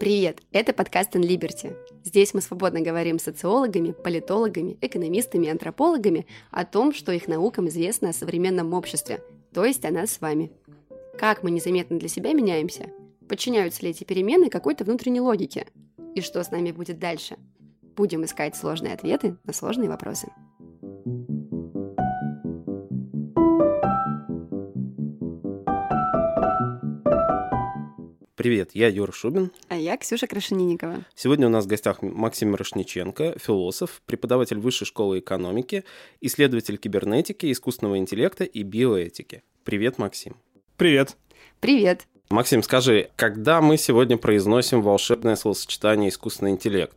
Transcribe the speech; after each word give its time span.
Привет! 0.00 0.40
Это 0.50 0.72
подкаст 0.72 1.14
In 1.14 1.20
Liberty. 1.20 1.76
Здесь 2.04 2.32
мы 2.32 2.40
свободно 2.40 2.80
говорим 2.80 3.18
с 3.18 3.24
социологами, 3.24 3.92
политологами, 3.92 4.78
экономистами 4.80 5.50
антропологами 5.50 6.26
о 6.50 6.64
том, 6.64 6.94
что 6.94 7.12
их 7.12 7.28
наукам 7.28 7.68
известно 7.68 8.08
о 8.08 8.14
современном 8.14 8.72
обществе, 8.72 9.22
то 9.52 9.62
есть 9.62 9.84
о 9.84 9.90
нас 9.90 10.12
с 10.12 10.20
вами. 10.22 10.52
Как 11.18 11.42
мы 11.42 11.50
незаметно 11.50 11.98
для 11.98 12.08
себя 12.08 12.32
меняемся? 12.32 12.88
Подчиняются 13.28 13.82
ли 13.82 13.90
эти 13.90 14.04
перемены 14.04 14.48
какой-то 14.48 14.84
внутренней 14.84 15.20
логике? 15.20 15.66
И 16.14 16.22
что 16.22 16.42
с 16.42 16.50
нами 16.50 16.72
будет 16.72 16.98
дальше? 16.98 17.36
Будем 17.94 18.24
искать 18.24 18.56
сложные 18.56 18.94
ответы 18.94 19.36
на 19.44 19.52
сложные 19.52 19.90
вопросы. 19.90 20.32
Привет, 28.40 28.70
я 28.72 28.88
Юра 28.88 29.12
Шубин. 29.12 29.50
А 29.68 29.76
я 29.76 29.98
Ксюша 29.98 30.26
Крашенинникова. 30.26 31.04
Сегодня 31.14 31.48
у 31.48 31.50
нас 31.50 31.66
в 31.66 31.68
гостях 31.68 32.00
Максим 32.00 32.52
Мирошниченко, 32.52 33.38
философ, 33.38 34.00
преподаватель 34.06 34.56
Высшей 34.56 34.86
школы 34.86 35.18
экономики, 35.18 35.84
исследователь 36.22 36.78
кибернетики, 36.78 37.52
искусственного 37.52 37.98
интеллекта 37.98 38.44
и 38.44 38.62
биоэтики. 38.62 39.42
Привет, 39.62 39.98
Максим. 39.98 40.38
Привет. 40.78 41.18
Привет. 41.60 42.06
Максим, 42.30 42.62
скажи, 42.62 43.10
когда 43.14 43.60
мы 43.60 43.76
сегодня 43.76 44.16
произносим 44.16 44.80
волшебное 44.80 45.36
словосочетание 45.36 46.08
искусственный 46.08 46.52
интеллект, 46.52 46.96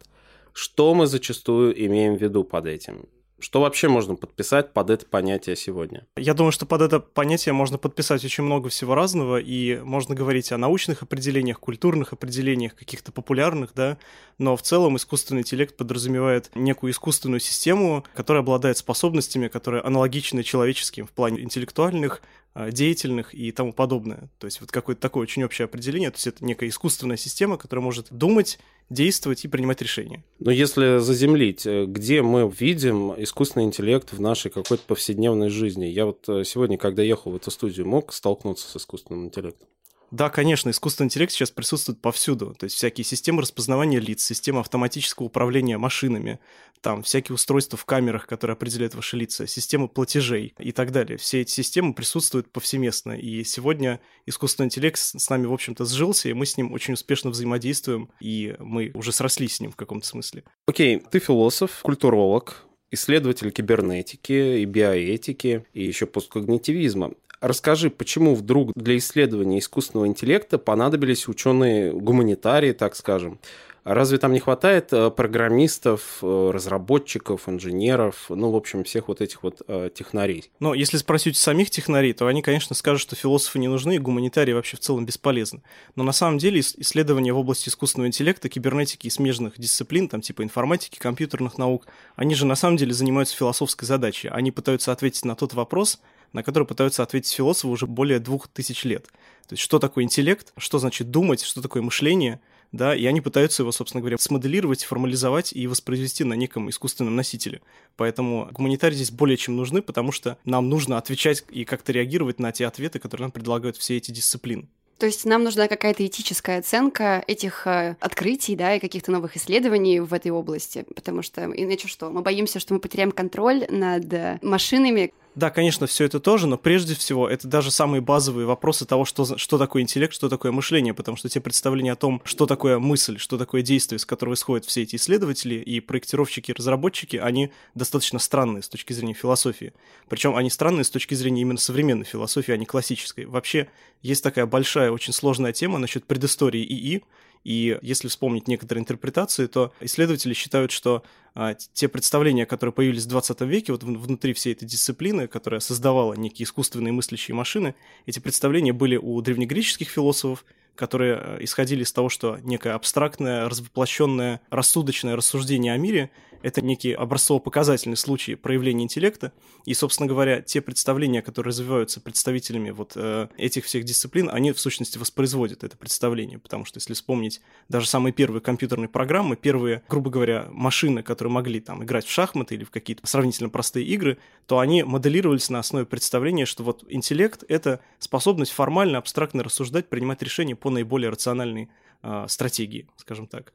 что 0.53 0.94
мы 0.94 1.07
зачастую 1.07 1.77
имеем 1.88 2.16
в 2.16 2.21
виду 2.21 2.45
под 2.45 2.67
этим? 2.67 3.09
Что 3.43 3.59
вообще 3.59 3.89
можно 3.89 4.15
подписать 4.15 4.71
под 4.71 4.89
это 4.89 5.05
понятие 5.05 5.57
сегодня? 5.57 6.07
Я 6.15 6.33
думаю, 6.33 6.53
что 6.53 6.65
под 6.65 6.81
это 6.81 7.02
понятие 7.02 7.52
можно 7.52 7.77
подписать 7.77 8.23
очень 8.23 8.45
много 8.45 8.69
всего 8.69 8.95
разного, 8.95 9.35
и 9.35 9.81
можно 9.81 10.16
говорить 10.16 10.53
о 10.53 10.57
научных 10.57 11.03
определениях, 11.03 11.59
культурных 11.59 12.13
определениях, 12.13 12.73
каких-то 12.73 13.11
популярных, 13.11 13.73
да, 13.75 13.97
но 14.38 14.55
в 14.55 14.61
целом 14.61 14.95
искусственный 14.95 15.41
интеллект 15.41 15.75
подразумевает 15.75 16.52
некую 16.55 16.94
искусственную 16.94 17.41
систему, 17.41 18.05
которая 18.16 18.44
обладает 18.44 18.77
способностями, 18.77 19.50
которые 19.50 19.83
аналогичны 19.83 20.41
человеческим 20.41 21.05
в 21.05 21.11
плане 21.11 21.41
интеллектуальных, 21.41 22.22
а, 22.55 22.72
деятельных 22.72 23.33
и 23.33 23.52
тому 23.52 23.73
подобное. 23.73 24.30
То 24.38 24.45
есть 24.45 24.61
вот 24.61 24.72
какое-то 24.72 25.02
такое 25.02 25.23
очень 25.23 25.44
общее 25.44 25.66
определение, 25.66 26.11
то 26.11 26.17
есть 26.17 26.28
это 26.28 26.45
некая 26.45 26.69
искусственная 26.69 27.17
система, 27.17 27.57
которая 27.57 27.83
может 27.83 28.07
думать, 28.11 28.59
действовать 28.89 29.45
и 29.45 29.48
принимать 29.48 29.81
решения. 29.81 30.23
Но 30.39 30.52
если 30.52 31.00
заземлить, 31.00 31.66
э, 31.66 31.86
где 31.86 32.22
мы 32.22 32.50
видим 32.50 33.14
искусственный 33.17 33.66
интеллект 33.66 34.12
в 34.14 34.22
нашей 34.22 34.52
какой-то 34.52 34.84
повседневной 34.88 35.50
жизни? 35.50 35.86
Я 35.86 36.06
вот 36.06 36.28
э, 36.28 36.44
сегодня, 36.44 36.78
когда 36.78 37.03
ехал 37.03 37.31
в 37.31 37.36
эту 37.36 37.52
студию, 37.52 37.88
мог 37.88 38.14
столкнуться 38.14 38.67
с 38.67 38.78
искусственным 38.78 39.25
интеллектом? 39.25 39.67
Да, 40.14 40.30
конечно, 40.30 40.69
искусственный 40.69 41.08
интеллект 41.08 41.31
сейчас 41.31 41.50
присутствует 41.50 42.00
повсюду. 42.00 42.53
То 42.53 42.66
есть 42.66 42.75
всякие 42.75 43.03
системы 43.03 43.42
распознавания 43.42 44.00
лиц, 44.00 44.23
система 44.23 44.59
автоматического 44.59 45.25
управления 45.25 45.80
машинами, 45.80 46.39
там 46.81 47.02
всякие 47.02 47.33
устройства 47.33 47.80
в 47.80 47.86
камерах, 47.86 48.28
которые 48.28 48.53
определяют 48.53 48.94
ваши 48.94 49.17
лица, 49.17 49.47
системы 49.47 49.88
платежей 49.88 50.53
и 50.59 50.72
так 50.72 50.91
далее. 50.91 51.17
Все 51.17 51.41
эти 51.41 51.50
системы 51.50 51.95
присутствуют 51.95 52.52
повсеместно. 52.52 53.14
И 53.14 53.44
сегодня 53.44 54.02
искусственный 54.28 54.67
интеллект 54.67 55.00
с 55.00 55.30
нами, 55.31 55.47
в 55.47 55.53
общем-то, 55.53 55.84
сжился, 55.86 56.30
и 56.30 56.34
мы 56.34 56.45
с 56.45 56.58
ним 56.58 56.73
очень 56.73 56.94
успешно 56.94 57.31
взаимодействуем, 57.31 58.11
и 58.19 58.56
мы 58.59 58.91
уже 58.94 59.11
срослись 59.14 59.56
с 59.56 59.61
ним 59.61 59.72
в 59.72 59.75
каком-то 59.75 60.06
смысле. 60.06 60.44
Окей, 60.67 61.00
ты 61.09 61.17
философ, 61.17 61.80
культуролог, 61.81 62.67
исследователь 62.94 63.50
кибернетики 63.50 64.59
и 64.59 64.66
биоэтики, 64.66 65.66
и 65.73 65.84
еще 65.84 66.06
посткогнитивизма. 66.06 67.14
Расскажи, 67.44 67.89
почему 67.89 68.36
вдруг 68.36 68.72
для 68.73 68.95
исследования 68.95 69.59
искусственного 69.59 70.08
интеллекта 70.08 70.58
понадобились 70.58 71.27
ученые-гуманитарии, 71.27 72.72
так 72.72 72.95
скажем? 72.95 73.38
Разве 73.83 74.17
там 74.17 74.31
не 74.31 74.39
хватает 74.39 74.94
э, 74.94 75.11
программистов, 75.11 76.19
э, 76.22 76.52
разработчиков, 76.53 77.50
инженеров, 77.50 78.28
ну, 78.29 78.50
в 78.50 78.56
общем, 78.56 78.85
всех 78.85 79.09
вот 79.09 79.19
этих 79.19 79.44
вот 79.44 79.62
э, 79.68 79.90
технарей? 79.94 80.51
Но 80.62 80.73
если 80.73 80.95
спросить 80.95 81.35
самих 81.35 81.69
технарей, 81.69 82.13
то 82.13 82.28
они, 82.28 82.41
конечно, 82.41 82.78
скажут, 82.78 83.01
что 83.01 83.18
философы 83.18 83.59
не 83.59 83.68
нужны, 83.68 83.95
и 83.95 84.00
гуманитарии 84.00 84.53
вообще 84.53 84.78
в 84.78 84.79
целом 84.79 85.06
бесполезны. 85.06 85.63
Но 85.97 86.03
на 86.03 86.13
самом 86.13 86.38
деле 86.38 86.62
исследования 86.62 87.34
в 87.34 87.39
области 87.39 87.68
искусственного 87.68 88.07
интеллекта, 88.07 88.47
кибернетики 88.47 89.07
и 89.07 89.09
смежных 89.09 89.59
дисциплин, 89.59 90.07
там 90.07 90.22
типа 90.22 90.44
информатики, 90.44 90.97
компьютерных 90.97 91.57
наук, 91.57 91.88
они 92.16 92.35
же 92.35 92.45
на 92.45 92.56
самом 92.56 92.78
деле 92.78 92.94
занимаются 92.94 93.35
философской 93.35 93.85
задачей. 93.85 94.29
Они 94.29 94.51
пытаются 94.51 94.94
ответить 94.94 95.25
на 95.25 95.35
тот 95.35 95.53
вопрос, 95.53 96.00
на 96.33 96.44
который 96.44 96.67
пытаются 96.67 97.03
ответить 97.03 97.31
философы 97.31 97.67
уже 97.67 97.88
более 97.88 98.19
двух 98.19 98.47
тысяч 98.47 98.83
лет. 98.83 99.05
То 99.47 99.53
есть, 99.53 99.63
что 99.63 99.79
такое 99.79 100.03
интеллект, 100.03 100.53
что 100.57 100.79
значит 100.79 101.11
думать, 101.11 101.41
что 101.41 101.61
такое 101.61 101.81
мышление, 101.81 102.41
да, 102.71 102.95
и 102.95 103.05
они 103.05 103.21
пытаются 103.21 103.61
его, 103.61 103.71
собственно 103.71 104.01
говоря, 104.01 104.17
смоделировать, 104.17 104.83
формализовать 104.83 105.53
и 105.53 105.67
воспроизвести 105.67 106.23
на 106.23 106.33
неком 106.33 106.69
искусственном 106.69 107.16
носителе. 107.16 107.61
Поэтому 107.95 108.49
гуманитарии 108.51 108.95
здесь 108.95 109.11
более 109.11 109.38
чем 109.38 109.55
нужны, 109.55 109.83
потому 109.83 110.11
что 110.11 110.38
нам 110.44 110.69
нужно 110.69 110.97
отвечать 110.97 111.45
и 111.51 111.66
как-то 111.66 111.91
реагировать 111.91 112.39
на 112.39 112.51
те 112.51 112.65
ответы, 112.65 112.97
которые 112.97 113.25
нам 113.25 113.31
предлагают 113.31 113.77
все 113.77 113.97
эти 113.97 114.11
дисциплины. 114.11 114.67
То 114.97 115.07
есть 115.07 115.25
нам 115.25 115.44
нужна 115.44 115.67
какая-то 115.67 116.05
этическая 116.05 116.59
оценка 116.59 117.23
этих 117.27 117.67
э, 117.67 117.97
открытий, 118.00 118.55
да, 118.55 118.75
и 118.75 118.79
каких-то 118.79 119.11
новых 119.11 119.35
исследований 119.35 120.00
в 120.00 120.13
этой 120.13 120.31
области, 120.31 120.85
потому 120.95 121.21
что 121.21 121.44
иначе 121.45 121.88
что? 121.88 122.09
Мы 122.09 122.21
боимся, 122.21 122.59
что 122.59 122.73
мы 122.73 122.79
потеряем 122.79 123.11
контроль 123.11 123.65
над 123.69 124.13
э, 124.13 124.39
машинами, 124.41 125.13
да, 125.35 125.49
конечно, 125.49 125.88
все 125.88 126.05
это 126.05 126.19
тоже, 126.19 126.45
но 126.45 126.57
прежде 126.57 126.94
всего 126.94 127.27
это 127.27 127.47
даже 127.47 127.71
самые 127.71 128.01
базовые 128.01 128.45
вопросы 128.45 128.85
того, 128.85 129.03
что, 129.03 129.38
что 129.38 129.57
такое 129.57 129.81
интеллект, 129.81 130.13
что 130.13 130.29
такое 130.29 130.51
мышление, 130.51 130.94
потому 130.94 131.17
что 131.17 131.27
те 131.27 131.39
представления 131.39 131.94
о 131.94 131.95
том, 131.95 132.21
что 132.23 132.45
такое 132.45 132.77
мысль, 132.77 133.17
что 133.17 133.39
такое 133.39 133.63
действие, 133.63 133.97
с 133.97 134.05
которого 134.05 134.35
исходят 134.35 134.66
все 134.66 134.83
эти 134.83 134.95
исследователи 134.95 135.55
и 135.55 135.79
проектировщики, 135.79 136.51
и 136.51 136.53
разработчики, 136.53 137.17
они 137.17 137.51
достаточно 137.73 138.19
странные 138.19 138.61
с 138.61 138.69
точки 138.69 138.94
зрения 138.94 139.16
философии. 139.16 139.73
Причем 140.07 140.35
они 140.35 140.51
странные 140.51 140.83
с 140.83 140.91
точки 140.91 141.16
зрения 141.16 141.41
именно 141.41 141.59
современной 141.59 142.05
философии, 142.05 142.51
а 142.51 142.57
не 142.57 142.65
классической. 142.65 143.25
Вообще 143.25 143.69
есть 144.03 144.23
такая 144.23 144.45
большая, 144.45 144.91
очень 144.91 145.13
сложная 145.13 145.51
тема 145.51 145.79
насчет 145.79 146.05
предыстории 146.05 146.63
ИИ, 146.63 147.03
и 147.44 147.78
если 147.81 148.08
вспомнить 148.08 148.48
некоторые 148.48 148.81
интерпретации, 148.81 149.48
то 149.48 149.74
исследователи 149.81 150.34
считают, 150.34 150.72
что 150.72 151.04
а, 151.36 151.56
те 151.56 151.88
представления, 151.88 152.46
которые 152.46 152.74
появились 152.74 153.04
в 153.06 153.09
20 153.09 153.42
веке, 153.42 153.72
вот 153.74 153.84
внутри 153.84 154.34
всей 154.34 154.54
этой 154.54 154.66
дисциплины, 154.66 155.28
которая 155.28 155.59
создавала 155.59 156.14
некие 156.14 156.46
искусственные 156.46 156.94
мыслящие 156.94 157.36
машины, 157.36 157.76
эти 158.06 158.20
представления 158.20 158.74
были 158.74 158.96
у 158.96 159.20
древнегреческих 159.22 159.90
философов, 159.90 160.46
которые 160.76 161.20
э, 161.20 161.38
исходили 161.42 161.84
из 161.84 161.92
того, 161.92 162.09
что 162.09 162.38
некое 162.44 162.74
абстрактное, 162.74 163.50
развоплощенное, 163.50 164.42
рассудочное 164.50 165.16
рассуждение 165.16 165.74
о 165.74 165.78
мире 165.78 166.12
это 166.44 166.62
некий 166.62 166.92
образцово-показательный 166.92 167.98
случай 167.98 168.36
проявления 168.36 168.84
интеллекта, 168.84 169.31
и, 169.66 169.74
собственно 169.74 170.08
говоря, 170.08 170.42
те 170.42 170.62
представления, 170.62 171.22
которые 171.22 171.50
развиваются 171.50 172.02
представителями 172.02 172.70
вот 172.70 172.94
э, 172.96 173.30
этих 173.38 173.66
всех 173.66 173.86
дисциплин, 173.86 174.30
они 174.30 174.52
в 174.52 174.59
сущности 174.59 174.98
воспроизводят 174.98 175.64
это 175.64 175.78
представление, 175.78 176.38
потому 176.38 176.66
что 176.66 176.78
если 176.78 176.94
вспомнить 176.94 177.42
даже 177.70 177.88
самые 177.88 178.14
первые 178.14 178.42
компьютерные 178.42 178.90
программы, 178.90 179.38
первые, 179.38 179.84
грубо 179.88 180.12
говоря, 180.12 180.48
машины, 180.52 181.02
которые 181.02 181.31
могли 181.31 181.62
там 181.62 181.84
играть 181.84 182.06
в 182.06 182.12
шахматы 182.12 182.56
или 182.56 182.66
в 182.66 182.72
какие-то 182.72 183.08
сравнительно 183.08 183.50
простые 183.50 183.86
игры, 183.88 184.18
то 184.46 184.60
они 184.60 184.84
моделировались 184.84 185.50
на 185.50 185.60
основе 185.60 185.86
представления, 185.86 186.46
что 186.46 186.64
вот 186.64 186.84
интеллект— 186.90 187.46
это 187.48 187.80
способность 188.00 188.52
формально, 188.52 188.98
абстрактно 188.98 189.44
рассуждать, 189.44 189.88
принимать 189.88 190.22
решения 190.22 190.58
по 190.58 190.70
наиболее 190.70 191.10
рациональной 191.10 191.70
э, 192.02 192.25
стратегии, 192.28 192.88
скажем 192.98 193.28
так. 193.28 193.54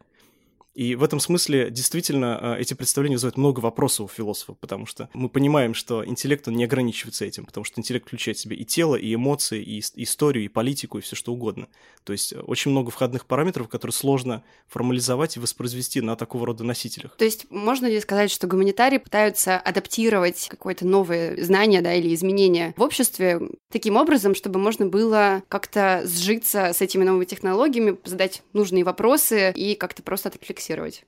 И 0.79 0.95
в 0.95 1.03
этом 1.03 1.19
смысле 1.19 1.71
действительно 1.73 2.39
а, 2.41 2.57
эти 2.57 2.73
представления 2.73 3.17
вызывают 3.17 3.37
много 3.37 3.59
вопросов 3.59 4.13
у 4.13 4.15
философов, 4.15 4.59
потому 4.59 4.87
что 4.87 5.09
мы 5.13 5.29
понимаем, 5.29 5.75
что 5.75 6.07
интеллект 6.07 6.47
он 6.47 6.55
не 6.55 6.63
ограничивается 6.63 7.25
этим, 7.25 7.47
потому 7.47 7.65
что 7.65 7.81
интеллект 7.81 8.07
включает 8.07 8.39
в 8.39 8.41
себя 8.43 8.55
и 8.55 8.65
тело, 8.65 8.95
и 8.95 9.13
эмоции, 9.13 9.61
и 9.61 9.83
историю, 9.97 10.45
и 10.45 10.49
политику, 10.49 10.99
и 10.99 11.01
все 11.01 11.17
что 11.17 11.33
угодно. 11.33 11.67
То 12.05 12.13
есть 12.13 12.33
э, 12.33 12.39
очень 12.39 12.71
много 12.71 12.93
входных 12.93 13.27
параметров, 13.27 13.69
которые 13.69 13.93
сложно 13.93 14.45
формализовать 14.69 15.37
и 15.37 15.41
воспроизвести 15.41 16.01
на 16.01 16.15
такого 16.15 16.47
рода 16.47 16.63
носителях. 16.63 17.17
То 17.17 17.25
есть 17.25 17.51
можно 17.51 17.87
ли 17.87 17.99
сказать, 17.99 18.31
что 18.31 18.47
гуманитарии 18.47 18.99
пытаются 18.99 19.59
адаптировать 19.59 20.47
какое-то 20.49 20.87
новое 20.87 21.43
знание 21.43 21.81
да, 21.81 21.93
или 21.93 22.15
изменение 22.15 22.73
в 22.77 22.83
обществе 22.83 23.41
таким 23.73 23.97
образом, 23.97 24.37
чтобы 24.37 24.61
можно 24.61 24.87
было 24.87 25.43
как-то 25.49 26.05
сжиться 26.07 26.73
с 26.73 26.81
этими 26.81 27.03
новыми 27.03 27.25
технологиями, 27.25 27.99
задать 28.05 28.45
нужные 28.53 28.85
вопросы 28.85 29.53
и 29.57 29.75
как-то 29.75 30.05
просто 30.05 30.29
отрефлексировать 30.29 30.68
фиксировать. 30.69 31.05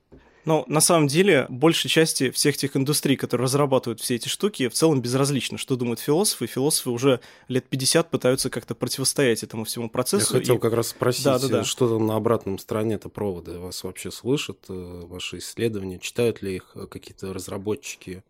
Но 0.47 0.65
на 0.69 0.81
самом 0.81 1.07
деле 1.07 1.45
большей 1.51 1.91
части 1.91 2.31
всех 2.31 2.57
тех 2.57 2.75
индустрий, 2.75 3.15
которые 3.15 3.45
разрабатывают 3.45 4.01
все 4.01 4.15
эти 4.15 4.29
штуки, 4.29 4.69
в 4.69 4.73
целом 4.73 5.03
безразлично, 5.03 5.59
что 5.59 5.77
думают 5.77 6.01
философы. 6.01 6.47
Философы 6.47 6.89
уже 6.89 7.21
лет 7.49 7.69
50 7.69 8.11
пытаются 8.11 8.49
как-то 8.49 8.75
противостоять 8.75 9.43
этому 9.43 9.65
всему 9.65 9.91
процессу. 9.91 10.35
Я 10.35 10.41
хотел 10.41 10.57
и... 10.57 10.59
как 10.59 10.73
раз 10.73 10.89
спросить, 10.89 11.25
да, 11.25 11.39
да, 11.39 11.49
да. 11.49 11.65
что 11.65 11.91
там 11.91 12.07
на 12.07 12.17
обратном 12.17 12.59
стороне 12.59 12.95
это 12.95 13.11
провода? 13.11 13.59
Вас 13.59 13.85
вообще 13.85 14.11
слышат, 14.11 14.65
э, 14.71 15.03
ваши 15.05 15.39
исследования, 15.39 15.99
читают 15.99 16.41
ли 16.41 16.57
их 16.57 16.71
э, 16.75 16.87
какие-то 16.87 17.35
разработчики? 17.35 18.25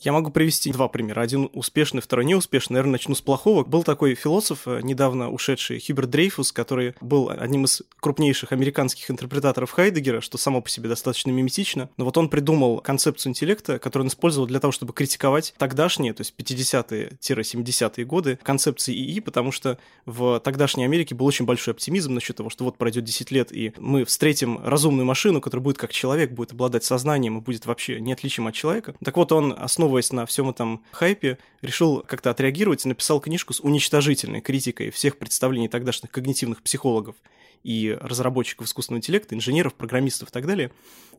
Я 0.00 0.12
могу 0.12 0.30
привести 0.30 0.70
два 0.70 0.86
примера. 0.88 1.20
Один 1.20 1.50
успешный, 1.52 2.00
второй 2.00 2.24
неуспешный. 2.24 2.74
Наверное, 2.74 2.92
начну 2.92 3.14
с 3.16 3.20
плохого. 3.20 3.64
Был 3.64 3.82
такой 3.82 4.14
философ, 4.14 4.62
э, 4.66 4.80
недавно 4.82 5.30
ушедший, 5.30 5.80
Хьюберт 5.84 6.10
Дрейфус, 6.10 6.52
который 6.52 6.94
был 7.00 7.30
одним 7.30 7.64
из 7.64 7.82
крупнейших 7.98 8.52
американских 8.52 9.10
интерпретаторов 9.10 9.72
Хайдегера, 9.72 10.20
что 10.20 10.38
само 10.38 10.60
по 10.62 10.68
себе 10.68 10.88
достаточно 10.88 11.32
миметично. 11.32 11.90
Но 11.96 12.04
вот 12.04 12.16
он 12.16 12.28
придумал 12.28 12.80
концепцию 12.80 13.30
интеллекта, 13.30 13.80
которую 13.80 14.04
он 14.04 14.08
использовал 14.08 14.46
для 14.46 14.60
того, 14.60 14.70
чтобы 14.70 14.92
критиковать 14.92 15.54
тогдашние, 15.58 16.12
то 16.12 16.20
есть 16.20 16.32
50-70-е 16.36 18.04
годы, 18.04 18.38
концепции 18.42 18.94
ИИ, 18.94 19.18
потому 19.20 19.50
что 19.50 19.78
в 20.06 20.38
тогдашней 20.40 20.84
Америке 20.84 21.16
был 21.16 21.26
очень 21.26 21.44
большой 21.44 21.74
оптимизм 21.74 22.14
насчет 22.14 22.36
того, 22.36 22.50
что 22.50 22.64
вот 22.64 22.78
пройдет 22.78 23.02
10 23.04 23.32
лет, 23.32 23.52
и 23.52 23.72
мы 23.78 24.04
встретим 24.04 24.64
разумную 24.64 25.06
машину, 25.06 25.40
которая 25.40 25.64
будет 25.64 25.78
как 25.78 25.92
человек, 25.92 26.30
будет 26.30 26.52
обладать 26.52 26.84
сознанием 26.84 27.38
и 27.38 27.40
будет 27.40 27.66
вообще 27.66 28.00
неотличим 28.00 28.46
от 28.46 28.54
человека. 28.54 28.94
Так 29.04 29.16
вот, 29.16 29.32
он, 29.32 29.56
основываясь 29.68 30.12
на 30.12 30.26
всем 30.26 30.48
этом 30.50 30.82
хайпе, 30.90 31.38
решил 31.62 32.02
как-то 32.06 32.30
отреагировать 32.30 32.84
и 32.84 32.88
написал 32.88 33.20
книжку 33.20 33.52
с 33.52 33.60
уничтожительной 33.60 34.40
критикой 34.40 34.90
всех 34.90 35.18
представлений 35.18 35.68
тогдашних 35.68 36.10
когнитивных 36.10 36.62
психологов 36.62 37.14
и 37.62 37.96
разработчиков 38.00 38.66
искусственного 38.66 38.98
интеллекта, 38.98 39.34
инженеров, 39.34 39.74
программистов 39.74 40.30
и 40.30 40.32
так 40.32 40.46
далее. 40.46 40.70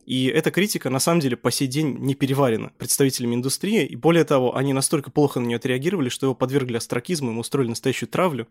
И 0.06 0.26
эта 0.26 0.50
критика, 0.50 0.90
на 0.90 0.98
самом 0.98 1.20
деле, 1.20 1.36
по 1.36 1.50
сей 1.50 1.68
день 1.68 1.98
не 1.98 2.14
переварена 2.14 2.72
представителями 2.78 3.36
индустрии, 3.36 3.84
и 3.84 3.94
более 3.94 4.24
того, 4.24 4.56
они 4.56 4.72
настолько 4.72 5.10
плохо 5.10 5.38
на 5.38 5.46
нее 5.46 5.56
отреагировали, 5.56 6.08
что 6.08 6.26
его 6.26 6.34
подвергли 6.34 6.78
астракизму, 6.78 7.30
ему 7.30 7.40
устроили 7.40 7.68
настоящую 7.68 8.08
травлю, 8.08 8.48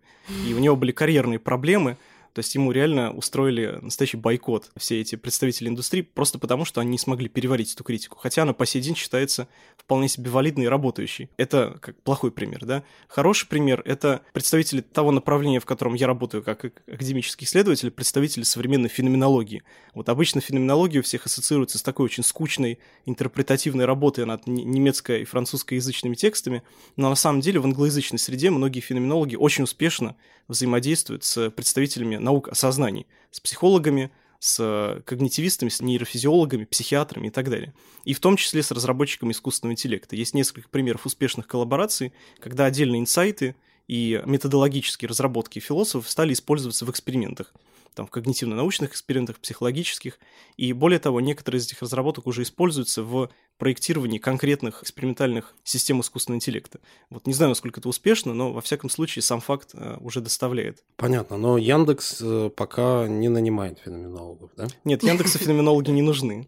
и 0.47 0.53
у 0.53 0.59
него 0.59 0.75
были 0.75 0.91
карьерные 0.91 1.39
проблемы, 1.39 1.97
то 2.33 2.39
есть 2.39 2.53
ему 2.55 2.71
реально 2.71 3.11
устроили 3.11 3.79
настоящий 3.81 4.17
бойкот 4.17 4.71
все 4.77 5.01
эти 5.01 5.15
представители 5.15 5.67
индустрии 5.67 6.01
просто 6.01 6.39
потому, 6.39 6.65
что 6.65 6.81
они 6.81 6.91
не 6.91 6.97
смогли 6.97 7.27
переварить 7.27 7.73
эту 7.73 7.83
критику. 7.83 8.17
Хотя 8.17 8.43
она 8.43 8.53
по 8.53 8.65
сей 8.65 8.81
день 8.81 8.95
считается 8.95 9.47
вполне 9.77 10.07
себе 10.07 10.29
валидной 10.29 10.65
и 10.65 10.67
работающей. 10.67 11.29
Это 11.37 11.77
как 11.81 12.01
плохой 12.01 12.31
пример, 12.31 12.65
да? 12.65 12.83
Хороший 13.07 13.47
пример— 13.47 13.81
это 13.85 14.21
представители 14.33 14.81
того 14.81 15.11
направления, 15.11 15.59
в 15.59 15.65
котором 15.65 15.93
я 15.93 16.07
работаю 16.07 16.43
как 16.43 16.65
академический 16.87 17.45
исследователь, 17.45 17.91
представители 17.91 18.43
современной 18.43 18.89
феноменологии. 18.89 19.63
Вот 19.93 20.09
обычно 20.09 20.41
феноменология 20.41 20.99
у 20.99 21.03
всех 21.03 21.25
ассоциируется 21.25 21.77
с 21.77 21.81
такой 21.81 22.05
очень 22.05 22.23
скучной 22.23 22.79
интерпретативной 23.05 23.85
работой 23.85 24.25
над 24.25 24.47
немецко- 24.47 25.17
и 25.17 25.25
французскоязычными 25.25 26.15
текстами, 26.15 26.63
но 26.95 27.09
на 27.09 27.15
самом 27.15 27.41
деле 27.41 27.59
в 27.59 27.65
англоязычной 27.65 28.19
среде 28.19 28.49
многие 28.49 28.79
феноменологи 28.79 29.35
очень 29.35 29.63
успешно 29.63 30.15
взаимодействуют 30.49 31.23
с 31.23 31.49
представителями 31.51 32.17
наук 32.17 32.49
о 32.49 32.55
сознании, 32.55 33.07
с 33.31 33.39
психологами, 33.39 34.11
с 34.39 35.01
когнитивистами, 35.05 35.69
с 35.69 35.81
нейрофизиологами, 35.81 36.65
психиатрами 36.65 37.27
и 37.27 37.29
так 37.29 37.49
далее. 37.49 37.73
И 38.05 38.13
в 38.13 38.19
том 38.19 38.35
числе 38.35 38.63
с 38.63 38.71
разработчиками 38.71 39.31
искусственного 39.31 39.73
интеллекта. 39.73 40.15
Есть 40.15 40.33
несколько 40.33 40.69
примеров 40.69 41.05
успешных 41.05 41.47
коллабораций, 41.47 42.13
когда 42.39 42.65
отдельные 42.65 43.01
инсайты 43.01 43.55
и 43.87 44.21
методологические 44.25 45.09
разработки 45.09 45.59
философов 45.59 46.09
стали 46.09 46.33
использоваться 46.33 46.85
в 46.85 46.91
экспериментах 46.91 47.53
там, 47.93 48.07
в 48.07 48.09
когнитивно-научных 48.09 48.91
экспериментах, 48.91 49.39
психологических. 49.39 50.19
И 50.57 50.73
более 50.73 50.99
того, 50.99 51.21
некоторые 51.21 51.59
из 51.59 51.67
этих 51.67 51.81
разработок 51.81 52.27
уже 52.27 52.43
используются 52.43 53.03
в 53.03 53.29
проектировании 53.57 54.17
конкретных 54.17 54.83
экспериментальных 54.83 55.53
систем 55.63 56.01
искусственного 56.01 56.37
интеллекта. 56.37 56.79
Вот 57.09 57.27
не 57.27 57.33
знаю, 57.33 57.49
насколько 57.49 57.79
это 57.79 57.89
успешно, 57.89 58.33
но 58.33 58.53
во 58.53 58.61
всяком 58.61 58.89
случае 58.89 59.21
сам 59.21 59.41
факт 59.41 59.71
э, 59.73 59.97
уже 59.99 60.21
доставляет. 60.21 60.83
Понятно, 60.95 61.37
но 61.37 61.57
Яндекс 61.57 62.19
э, 62.21 62.49
пока 62.55 63.07
не 63.07 63.27
нанимает 63.27 63.79
феноменологов, 63.79 64.51
да? 64.55 64.67
Нет, 64.85 65.03
Яндексу 65.03 65.39
феноменологи 65.39 65.91
не 65.91 66.01
нужны. 66.01 66.47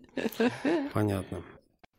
Понятно. 0.93 1.43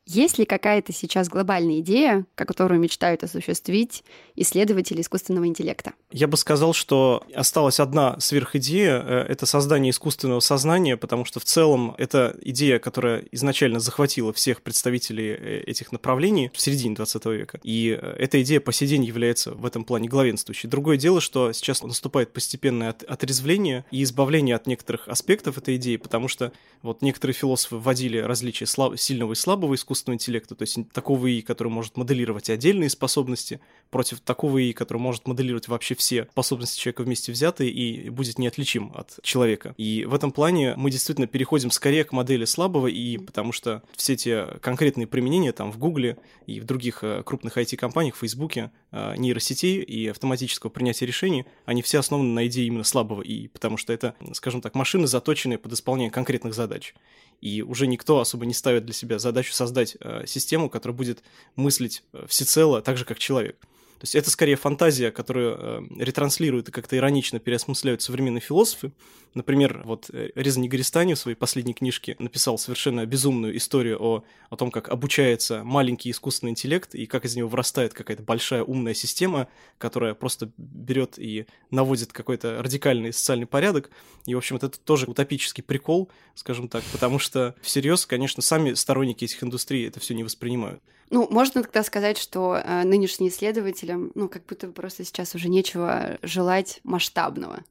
Есть 0.04 0.38
ли 0.38 0.44
какая-то 0.44 0.92
сейчас 0.92 1.28
глобальная 1.28 1.78
идея, 1.78 2.26
которую 2.34 2.80
мечтают 2.80 3.22
осуществить 3.22 4.02
исследователи 4.34 5.00
искусственного 5.00 5.46
интеллекта? 5.46 5.92
Я 6.10 6.26
бы 6.26 6.36
сказал, 6.36 6.72
что 6.72 7.22
осталась 7.34 7.78
одна 7.78 8.18
сверхидея 8.18 9.00
э,— 9.00 9.26
это 9.28 9.46
создание 9.46 9.90
искусственного 9.90 10.40
сознания, 10.40 10.96
потому 10.96 11.24
что 11.24 11.38
в 11.38 11.44
целом 11.44 11.94
это 11.98 12.36
идея, 12.42 12.80
которая 12.80 13.24
изначально 13.30 13.78
захватила 13.78 14.32
всех 14.32 14.62
представителей 14.62 15.30
э, 15.30 15.62
этих 15.66 15.92
направлений 15.92 16.50
в 16.52 16.60
середине 16.60 16.96
20 16.96 17.24
века. 17.26 17.60
И 17.62 17.96
э, 18.00 18.16
эта 18.18 18.42
идея 18.42 18.58
по 18.58 18.72
сей 18.72 18.88
день 18.88 19.04
является 19.04 19.52
в 19.52 19.64
этом 19.64 19.84
плане 19.84 20.08
главенствующей. 20.08 20.68
Другое 20.68 20.96
дело, 20.96 21.20
что 21.20 21.52
сейчас 21.52 21.80
наступает 21.82 22.32
постепенное 22.32 22.90
отрезвление 23.06 23.84
и 23.92 24.02
избавление 24.02 24.56
от 24.56 24.66
некоторых 24.66 25.06
аспектов 25.06 25.58
этой 25.58 25.76
идеи, 25.76 25.96
потому 25.96 26.26
что 26.26 26.52
вот 26.82 27.02
некоторые 27.02 27.34
философы 27.34 27.76
вводили 27.76 28.18
различия 28.18 28.66
слаб... 28.66 28.98
сильного 28.98 29.32
и 29.32 29.36
слабого 29.36 29.76
искусства, 29.76 29.91
искусственного 29.92 30.16
интеллекта, 30.16 30.54
то 30.54 30.62
есть 30.62 30.78
такого 30.92 31.30
ИИ, 31.30 31.42
который 31.42 31.68
может 31.68 31.96
моделировать 31.96 32.50
отдельные 32.50 32.90
способности, 32.90 33.60
против 33.90 34.20
такого 34.20 34.58
ИИ, 34.58 34.72
который 34.72 34.98
может 34.98 35.26
моделировать 35.26 35.68
вообще 35.68 35.94
все 35.94 36.26
способности 36.32 36.80
человека 36.80 37.02
вместе 37.02 37.30
взятые 37.30 37.70
и 37.70 38.08
будет 38.08 38.38
неотличим 38.38 38.92
от 38.94 39.18
человека. 39.22 39.74
И 39.76 40.04
в 40.06 40.14
этом 40.14 40.32
плане 40.32 40.74
мы 40.76 40.90
действительно 40.90 41.26
переходим 41.26 41.70
скорее 41.70 42.04
к 42.04 42.12
модели 42.12 42.46
слабого 42.46 42.90
ИИ, 42.90 43.18
потому 43.18 43.52
что 43.52 43.82
все 43.94 44.16
те 44.16 44.46
конкретные 44.62 45.06
применения 45.06 45.52
там 45.52 45.70
в 45.70 45.78
Гугле 45.78 46.16
и 46.46 46.58
в 46.60 46.64
других 46.64 47.04
э, 47.04 47.22
крупных 47.24 47.58
IT-компаниях, 47.58 48.16
в 48.16 48.20
Фейсбуке, 48.20 48.70
э, 48.90 49.14
нейросетей 49.16 49.82
и 49.82 50.08
автоматического 50.08 50.70
принятия 50.70 51.04
решений, 51.04 51.44
они 51.66 51.82
все 51.82 51.98
основаны 51.98 52.30
на 52.30 52.46
идее 52.46 52.66
именно 52.66 52.84
слабого 52.84 53.22
ИИ, 53.22 53.48
потому 53.48 53.76
что 53.76 53.92
это, 53.92 54.14
скажем 54.32 54.62
так, 54.62 54.74
машины, 54.74 55.06
заточенные 55.06 55.58
под 55.58 55.74
исполнение 55.74 56.10
конкретных 56.10 56.54
задач 56.54 56.94
и 57.42 57.60
уже 57.60 57.88
никто 57.88 58.20
особо 58.20 58.46
не 58.46 58.54
ставит 58.54 58.86
для 58.86 58.94
себя 58.94 59.18
задачу 59.18 59.52
создать 59.52 59.96
э, 60.00 60.24
систему, 60.26 60.70
которая 60.70 60.96
будет 60.96 61.22
мыслить 61.56 62.04
э, 62.12 62.24
всецело 62.28 62.80
так 62.80 62.96
же, 62.96 63.04
как 63.04 63.18
человек. 63.18 63.58
То 63.58 64.04
есть 64.04 64.14
это 64.14 64.30
скорее 64.30 64.54
фантазия, 64.54 65.10
которую 65.10 65.56
э, 65.58 65.82
ретранслируют 65.98 66.68
и 66.68 66.72
как-то 66.72 66.96
иронично 66.96 67.40
переосмысляют 67.40 68.00
современные 68.00 68.40
философы. 68.40 68.92
Например, 69.34 69.82
вот 69.84 70.10
э, 70.12 70.30
Реза 70.34 70.60
Негористани 70.60 71.14
в 71.14 71.18
своей 71.18 71.36
последней 71.36 71.72
книжке 71.72 72.16
написал 72.18 72.58
совершенно 72.58 73.06
безумную 73.06 73.56
историю 73.56 74.02
о, 74.02 74.24
о 74.50 74.56
том, 74.56 74.70
как 74.70 74.90
обучается 74.90 75.64
маленький 75.64 76.10
искусственный 76.10 76.50
интеллект 76.50 76.94
и 76.94 77.06
как 77.06 77.24
из 77.24 77.34
него 77.34 77.48
вырастает 77.48 77.94
какая-то 77.94 78.22
большая 78.22 78.62
умная 78.62 78.94
система, 78.94 79.48
которая 79.78 80.14
просто 80.14 80.50
берет 80.58 81.18
и 81.18 81.46
наводит 81.70 82.12
какой-то 82.12 82.62
радикальный 82.62 83.12
социальный 83.12 83.46
порядок. 83.46 83.90
И, 84.26 84.34
в 84.34 84.38
общем, 84.38 84.56
это 84.56 84.68
тоже 84.68 85.06
утопический 85.06 85.62
прикол, 85.62 86.10
скажем 86.34 86.68
так, 86.68 86.84
потому 86.92 87.18
что 87.18 87.54
всерьез, 87.62 88.04
конечно, 88.06 88.42
сами 88.42 88.74
сторонники 88.74 89.24
этих 89.24 89.42
индустрий 89.42 89.88
это 89.88 89.98
все 90.00 90.14
не 90.14 90.24
воспринимают. 90.24 90.82
Ну, 91.08 91.28
можно 91.30 91.62
тогда 91.62 91.82
сказать, 91.82 92.16
что 92.16 92.56
э, 92.56 92.84
нынешним 92.84 93.28
исследователям, 93.28 94.12
ну, 94.14 94.28
как 94.28 94.46
будто 94.46 94.68
просто 94.68 95.04
сейчас 95.04 95.34
уже 95.34 95.48
нечего 95.48 96.18
желать 96.22 96.80
масштабного. 96.84 97.64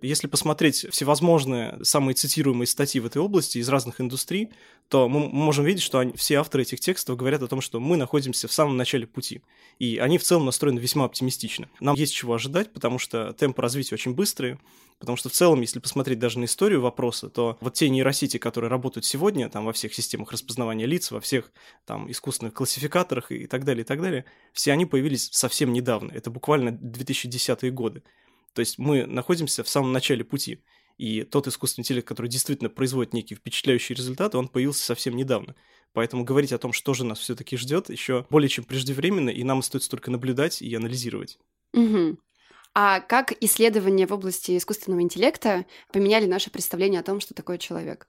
Если 0.00 0.26
посмотреть 0.26 0.86
всевозможные 0.90 1.78
самые 1.82 2.14
цитируемые 2.14 2.66
статьи 2.66 3.00
в 3.00 3.06
этой 3.06 3.18
области 3.18 3.58
из 3.58 3.68
разных 3.68 4.00
индустрий, 4.00 4.50
то 4.88 5.08
мы 5.08 5.28
можем 5.28 5.64
видеть, 5.64 5.82
что 5.82 5.98
они, 5.98 6.12
все 6.14 6.36
авторы 6.36 6.62
этих 6.62 6.80
текстов 6.80 7.16
говорят 7.16 7.42
о 7.42 7.48
том, 7.48 7.60
что 7.60 7.80
мы 7.80 7.96
находимся 7.96 8.48
в 8.48 8.52
самом 8.52 8.76
начале 8.76 9.06
пути. 9.06 9.42
И 9.78 9.98
они 9.98 10.18
в 10.18 10.22
целом 10.22 10.46
настроены 10.46 10.78
весьма 10.78 11.04
оптимистично. 11.04 11.68
Нам 11.80 11.96
есть 11.96 12.14
чего 12.14 12.34
ожидать, 12.34 12.72
потому 12.72 12.98
что 12.98 13.32
темпы 13.32 13.60
развития 13.60 13.94
очень 13.94 14.14
быстрые, 14.14 14.58
Потому 14.98 15.16
что 15.16 15.28
в 15.28 15.32
целом, 15.32 15.60
если 15.60 15.78
посмотреть 15.78 16.18
даже 16.18 16.40
на 16.40 16.46
историю 16.46 16.80
вопроса, 16.80 17.28
то 17.28 17.56
вот 17.60 17.74
те 17.74 17.88
нейросети, 17.88 18.38
которые 18.38 18.68
работают 18.68 19.04
сегодня 19.04 19.48
там 19.48 19.64
во 19.64 19.72
всех 19.72 19.94
системах 19.94 20.32
распознавания 20.32 20.86
лиц, 20.86 21.10
во 21.10 21.20
всех 21.20 21.52
там 21.86 22.10
искусственных 22.10 22.54
классификаторах 22.54 23.30
и 23.30 23.46
так 23.46 23.64
далее, 23.64 23.82
и 23.82 23.86
так 23.86 24.02
далее, 24.02 24.24
все 24.52 24.72
они 24.72 24.86
появились 24.86 25.28
совсем 25.30 25.72
недавно. 25.72 26.10
Это 26.12 26.30
буквально 26.30 26.70
2010-е 26.70 27.70
годы. 27.70 28.02
То 28.58 28.62
есть 28.62 28.76
мы 28.76 29.06
находимся 29.06 29.62
в 29.62 29.68
самом 29.68 29.92
начале 29.92 30.24
пути. 30.24 30.64
И 30.96 31.22
тот 31.22 31.46
искусственный 31.46 31.82
интеллект, 31.82 32.08
который 32.08 32.26
действительно 32.26 32.68
производит 32.68 33.14
некие 33.14 33.36
впечатляющие 33.36 33.94
результаты, 33.94 34.36
он 34.36 34.48
появился 34.48 34.84
совсем 34.84 35.14
недавно. 35.14 35.54
Поэтому 35.92 36.24
говорить 36.24 36.52
о 36.52 36.58
том, 36.58 36.72
что 36.72 36.92
же 36.92 37.04
нас 37.04 37.20
все-таки 37.20 37.56
ждет, 37.56 37.88
еще 37.88 38.26
более 38.30 38.48
чем 38.48 38.64
преждевременно, 38.64 39.30
и 39.30 39.44
нам 39.44 39.62
стоит 39.62 39.88
только 39.88 40.10
наблюдать 40.10 40.60
и 40.60 40.74
анализировать. 40.74 41.38
Угу. 41.72 42.18
А 42.74 42.98
как 42.98 43.32
исследования 43.40 44.08
в 44.08 44.12
области 44.12 44.56
искусственного 44.56 45.02
интеллекта 45.02 45.64
поменяли 45.92 46.26
наше 46.26 46.50
представление 46.50 46.98
о 46.98 47.04
том, 47.04 47.20
что 47.20 47.34
такое 47.34 47.58
человек? 47.58 48.08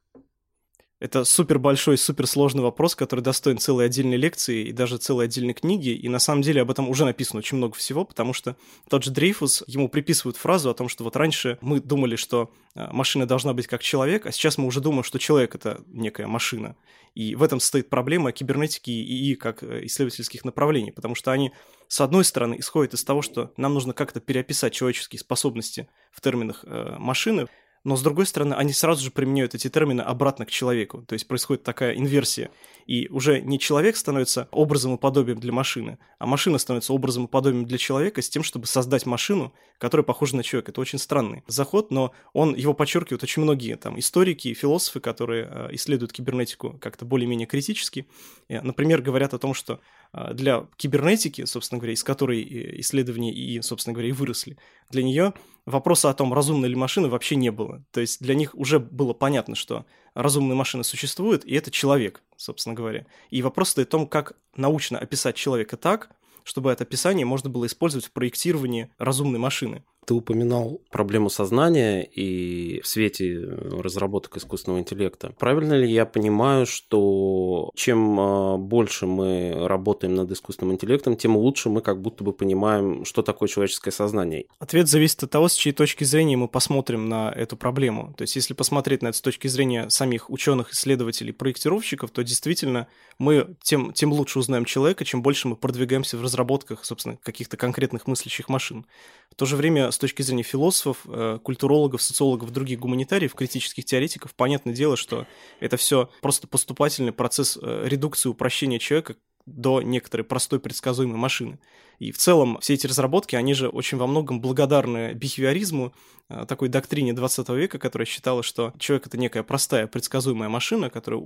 Это 0.99 1.23
супер 1.23 1.59
большой, 1.59 1.97
супер 1.97 2.27
сложный 2.27 2.61
вопрос, 2.61 2.93
который 2.93 3.21
достоин 3.21 3.57
целой 3.57 3.85
отдельной 3.85 4.17
лекции 4.17 4.65
и 4.65 4.73
даже 4.73 4.97
целой 4.97 5.25
отдельной 5.25 5.53
книги. 5.53 5.89
И 5.89 6.09
на 6.09 6.19
самом 6.19 6.41
деле 6.41 6.61
об 6.61 6.71
этом 6.71 6.89
уже 6.89 7.05
написано 7.05 7.39
очень 7.39 7.55
много 7.55 7.75
всего, 7.77 8.03
потому 8.03 8.33
что 8.33 8.57
тот 8.89 9.05
же 9.05 9.11
Дрейфус, 9.11 9.63
ему 9.67 9.87
приписывают 9.87 10.35
фразу 10.35 10.69
о 10.69 10.73
том, 10.73 10.89
что 10.89 11.05
вот 11.05 11.15
раньше 11.15 11.57
мы 11.61 11.79
думали, 11.79 12.17
что 12.17 12.51
а, 12.75 12.91
машина 12.91 13.25
должна 13.25 13.53
быть 13.53 13.67
как 13.67 13.81
человек, 13.81 14.25
а 14.25 14.33
сейчас 14.33 14.57
мы 14.57 14.65
уже 14.65 14.81
думаем, 14.81 15.03
что 15.03 15.19
человек— 15.19 15.55
это 15.55 15.81
некая 15.87 16.27
машина. 16.27 16.75
И 17.15 17.33
в 17.33 17.43
этом 17.43 17.61
состоит 17.61 17.89
проблема 17.89 18.33
кибернетики 18.33 18.91
и 18.91 19.31
ИИ 19.31 19.35
как 19.35 19.63
э, 19.63 19.85
исследовательских 19.85 20.43
направлений, 20.43 20.91
потому 20.91 21.15
что 21.15 21.31
они, 21.31 21.53
с 21.87 22.01
одной 22.01 22.25
стороны, 22.25 22.59
исходят 22.59 22.93
из 22.93 23.05
того, 23.05 23.21
что 23.21 23.53
нам 23.55 23.73
нужно 23.73 23.93
как-то 23.93 24.19
переописать 24.19 24.73
человеческие 24.73 25.19
способности 25.19 25.87
в 26.11 26.19
терминах 26.19 26.65
э, 26.67 26.97
машины, 26.99 27.47
но 27.89 27.95
с 27.95 28.03
другой 28.03 28.27
стороны, 28.27 28.53
они 28.53 28.71
сразу 28.71 29.03
же 29.03 29.09
применяют 29.09 29.55
эти 29.55 29.67
термины 29.67 30.01
обратно 30.01 30.45
к 30.45 30.51
человеку. 30.51 31.01
То 31.07 31.13
есть 31.13 31.27
происходит 31.27 31.63
такая 31.63 31.95
инверсия. 31.95 32.51
И 32.85 33.07
уже 33.09 33.41
не 33.41 33.57
человек 33.57 33.97
становится 33.97 34.47
образом 34.51 34.93
и 34.93 34.97
подобием 34.99 35.39
для 35.39 35.51
машины, 35.51 35.97
а 36.19 36.27
машина 36.27 36.59
становится 36.59 36.93
образом 36.93 37.25
и 37.25 37.27
подобием 37.27 37.65
для 37.65 37.79
человека 37.79 38.21
с 38.21 38.29
тем, 38.29 38.43
чтобы 38.43 38.67
создать 38.67 39.07
машину, 39.07 39.53
которая 39.79 40.05
похожа 40.05 40.35
на 40.35 40.43
человека. 40.43 40.69
Это 40.69 40.81
очень 40.81 40.99
странный 40.99 41.43
заход, 41.47 41.89
но 41.89 42.11
он 42.31 42.53
его 42.53 42.75
подчеркивают 42.75 43.23
очень 43.23 43.41
многие 43.41 43.75
там 43.75 43.97
историки 43.97 44.49
и 44.49 44.53
философы, 44.53 44.99
которые 44.99 45.49
э, 45.49 45.69
исследуют 45.71 46.13
кибернетику 46.13 46.77
как-то 46.79 47.05
более-менее 47.05 47.47
критически. 47.47 48.07
Э, 48.49 48.61
например, 48.61 49.01
говорят 49.01 49.33
о 49.33 49.39
том, 49.39 49.55
что 49.55 49.79
для 50.13 50.67
кибернетики, 50.75 51.45
собственно 51.45 51.79
говоря, 51.79 51.93
из 51.93 52.03
которой 52.03 52.79
исследования 52.81 53.33
и, 53.33 53.61
собственно 53.61 53.93
говоря, 53.93 54.09
и 54.09 54.13
выросли, 54.13 54.57
для 54.89 55.03
нее 55.03 55.33
вопроса 55.65 56.09
о 56.09 56.13
том, 56.13 56.33
разумна 56.33 56.65
ли 56.65 56.75
машина, 56.75 57.09
вообще 57.09 57.35
не 57.35 57.51
было. 57.51 57.83
То 57.91 58.01
есть 58.01 58.21
для 58.21 58.33
них 58.33 58.55
уже 58.55 58.79
было 58.79 59.13
понятно, 59.13 59.55
что 59.55 59.85
разумные 60.15 60.55
машины 60.55 60.83
существуют, 60.83 61.45
и 61.45 61.53
это 61.53 61.69
человек, 61.69 62.23
собственно 62.37 62.73
говоря. 62.73 63.05
И 63.29 63.41
вопрос 63.41 63.69
стоит 63.69 63.87
в 63.87 63.91
том, 63.91 64.07
как 64.07 64.35
научно 64.55 64.97
описать 64.97 65.35
человека 65.35 65.77
так, 65.77 66.09
чтобы 66.43 66.71
это 66.71 66.83
описание 66.83 67.25
можно 67.25 67.49
было 67.49 67.67
использовать 67.67 68.05
в 68.05 68.11
проектировании 68.11 68.89
разумной 68.97 69.37
машины. 69.37 69.83
Ты 70.09 70.15
упоминал 70.15 70.81
проблему 70.89 71.29
сознания 71.29 72.01
и 72.01 72.81
в 72.81 72.87
свете 72.87 73.43
э, 73.43 73.79
разработок 73.79 74.37
искусственного 74.37 74.79
интеллекта. 74.79 75.35
Правильно 75.37 75.75
ли 75.75 75.87
я 75.87 76.07
понимаю, 76.07 76.65
что 76.65 77.69
чем 77.75 78.19
э, 78.19 78.57
больше 78.57 79.05
мы 79.05 79.67
работаем 79.67 80.15
над 80.15 80.31
искусственным 80.31 80.73
интеллектом, 80.73 81.15
тем 81.15 81.37
лучше 81.37 81.69
мы 81.69 81.81
как 81.81 82.01
будто 82.01 82.23
бы 82.23 82.33
понимаем, 82.33 83.05
что 83.05 83.21
такое 83.21 83.47
человеческое 83.47 83.91
сознание? 83.91 84.47
Ответ 84.57 84.87
зависит 84.87 85.21
от 85.21 85.29
того, 85.29 85.47
с 85.47 85.53
чьей 85.53 85.73
точки 85.73 86.03
зрения 86.05 86.37
мы 86.37 86.47
посмотрим 86.47 87.07
на 87.07 87.31
эту 87.31 87.55
проблему. 87.55 88.15
То 88.17 88.23
есть, 88.23 88.35
если 88.35 88.55
посмотреть 88.55 89.03
на 89.03 89.09
это 89.09 89.17
с 89.19 89.21
точки 89.21 89.47
зрения 89.47 89.91
самих 89.91 90.31
ученых, 90.31 90.71
исследователей, 90.71 91.33
проектировщиков, 91.33 92.09
то 92.09 92.23
действительно 92.23 92.87
мы 93.19 93.55
тем, 93.61 93.93
тем 93.93 94.11
лучше 94.11 94.39
узнаем 94.39 94.65
человека, 94.65 95.05
чем 95.05 95.21
больше 95.21 95.49
мы 95.49 95.55
продвигаемся 95.55 96.17
в 96.17 96.23
разработках, 96.23 96.83
собственно, 96.83 97.17
каких-то 97.17 97.57
конкретных 97.57 98.07
мыслящих 98.07 98.49
машин. 98.49 98.87
В 99.29 99.35
то 99.35 99.45
же 99.45 99.55
время 99.55 99.91
точки 99.99 100.21
зрения 100.21 100.43
философов, 100.43 101.01
э, 101.05 101.39
культурологов, 101.43 102.01
социологов, 102.01 102.51
других 102.51 102.79
гуманитариев, 102.79 103.35
критических 103.35 103.85
теоретиков, 103.85 104.33
понятное 104.33 104.73
дело, 104.73 104.97
что 104.97 105.27
это 105.59 105.77
все 105.77 106.09
просто 106.21 106.47
поступательный 106.47 107.11
процесс 107.11 107.57
э, 107.61 107.83
редукции, 107.85 108.29
упрощения 108.29 108.79
человека 108.79 109.15
до 109.45 109.81
некоторой 109.81 110.23
простой 110.23 110.59
предсказуемой 110.59 111.17
машины. 111.17 111.59
И 111.99 112.11
в 112.11 112.17
целом 112.17 112.57
все 112.61 112.75
эти 112.75 112.87
разработки, 112.87 113.35
они 113.35 113.53
же 113.53 113.67
очень 113.67 113.97
во 113.97 114.07
многом 114.07 114.39
благодарны 114.39 115.13
бихевиоризму, 115.13 115.93
э, 116.29 116.45
такой 116.47 116.69
доктрине 116.69 117.13
20 117.13 117.49
века, 117.49 117.77
которая 117.77 118.05
считала, 118.05 118.41
что 118.41 118.73
человек— 118.79 119.07
это 119.07 119.17
некая 119.17 119.43
простая 119.43 119.85
предсказуемая 119.87 120.49
машина, 120.49 120.89
которая 120.89 121.21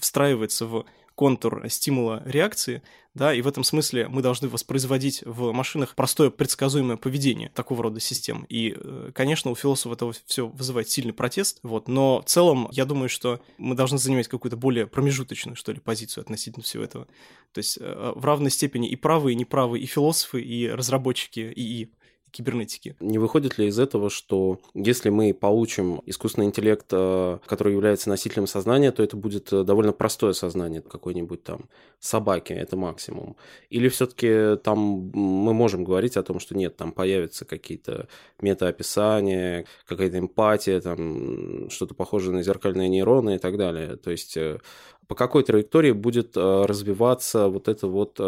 встраивается 0.00 0.66
в 0.66 0.86
контур 1.14 1.64
стимула 1.68 2.22
реакции, 2.24 2.82
да, 3.14 3.32
и 3.32 3.42
в 3.42 3.46
этом 3.46 3.62
смысле 3.62 4.08
мы 4.08 4.22
должны 4.22 4.48
воспроизводить 4.48 5.22
в 5.24 5.52
машинах 5.52 5.94
простое 5.94 6.30
предсказуемое 6.30 6.96
поведение 6.96 7.48
такого 7.50 7.84
рода 7.84 8.00
систем. 8.00 8.44
И, 8.48 8.74
э, 8.76 9.12
конечно, 9.14 9.52
у 9.52 9.54
философов 9.54 9.92
это 9.92 10.12
все 10.26 10.48
вызывает 10.48 10.88
сильный 10.88 11.12
протест, 11.12 11.60
вот, 11.62 11.86
но 11.86 12.22
в 12.22 12.24
целом 12.24 12.68
я 12.72 12.84
думаю, 12.84 13.08
что 13.08 13.40
мы 13.56 13.76
должны 13.76 13.98
занимать 13.98 14.26
какую-то 14.26 14.56
более 14.56 14.88
промежуточную, 14.88 15.54
что 15.54 15.70
ли, 15.70 15.78
позицию 15.78 16.22
относительно 16.22 16.64
всего 16.64 16.82
этого. 16.82 17.06
То 17.52 17.58
есть 17.58 17.78
э, 17.80 18.12
в 18.16 18.24
равной 18.24 18.50
степени 18.50 18.88
и 18.88 18.96
правые, 18.96 19.34
и 19.34 19.38
неправые, 19.38 19.84
и 19.84 19.86
философы, 19.86 20.42
и 20.42 20.68
разработчики 20.68 21.52
ИИ 21.54 21.90
кибернетики. 22.34 22.96
Не 22.98 23.18
выходит 23.18 23.58
ли 23.58 23.68
из 23.68 23.78
этого, 23.78 24.10
что 24.10 24.58
если 24.74 25.08
мы 25.08 25.32
получим 25.32 26.02
искусственный 26.04 26.48
интеллект, 26.48 26.86
э, 26.90 27.38
который 27.46 27.72
является 27.72 28.08
носителем 28.08 28.48
сознания, 28.48 28.90
то 28.90 29.04
это 29.04 29.16
будет 29.16 29.52
э, 29.52 29.62
довольно 29.62 29.92
простое 29.92 30.32
сознание 30.32 30.82
какой-нибудь 30.82 31.44
там 31.44 31.68
собаки, 32.00 32.52
это 32.52 32.76
максимум? 32.76 33.36
Или 33.70 33.88
все-таки 33.88 34.56
там 34.64 34.78
мы 35.14 35.54
можем 35.54 35.84
говорить 35.84 36.16
о 36.16 36.24
том, 36.24 36.40
что 36.40 36.56
нет, 36.56 36.76
там 36.76 36.90
появятся 36.90 37.44
какие-то 37.44 38.08
метаописания, 38.40 39.64
какая-то 39.86 40.18
эмпатия, 40.18 40.80
там 40.80 41.70
что-то 41.70 41.94
похожее 41.94 42.34
на 42.34 42.42
зеркальные 42.42 42.88
нейроны 42.88 43.36
и 43.36 43.38
так 43.38 43.56
далее. 43.56 43.96
То 43.96 44.10
есть 44.10 44.36
э, 44.36 44.58
по 45.06 45.14
какой 45.14 45.44
траектории 45.44 45.92
будет 45.92 46.36
развиваться 46.36 47.48
вот 47.48 47.68
эта 47.68 47.86
вот 47.86 48.18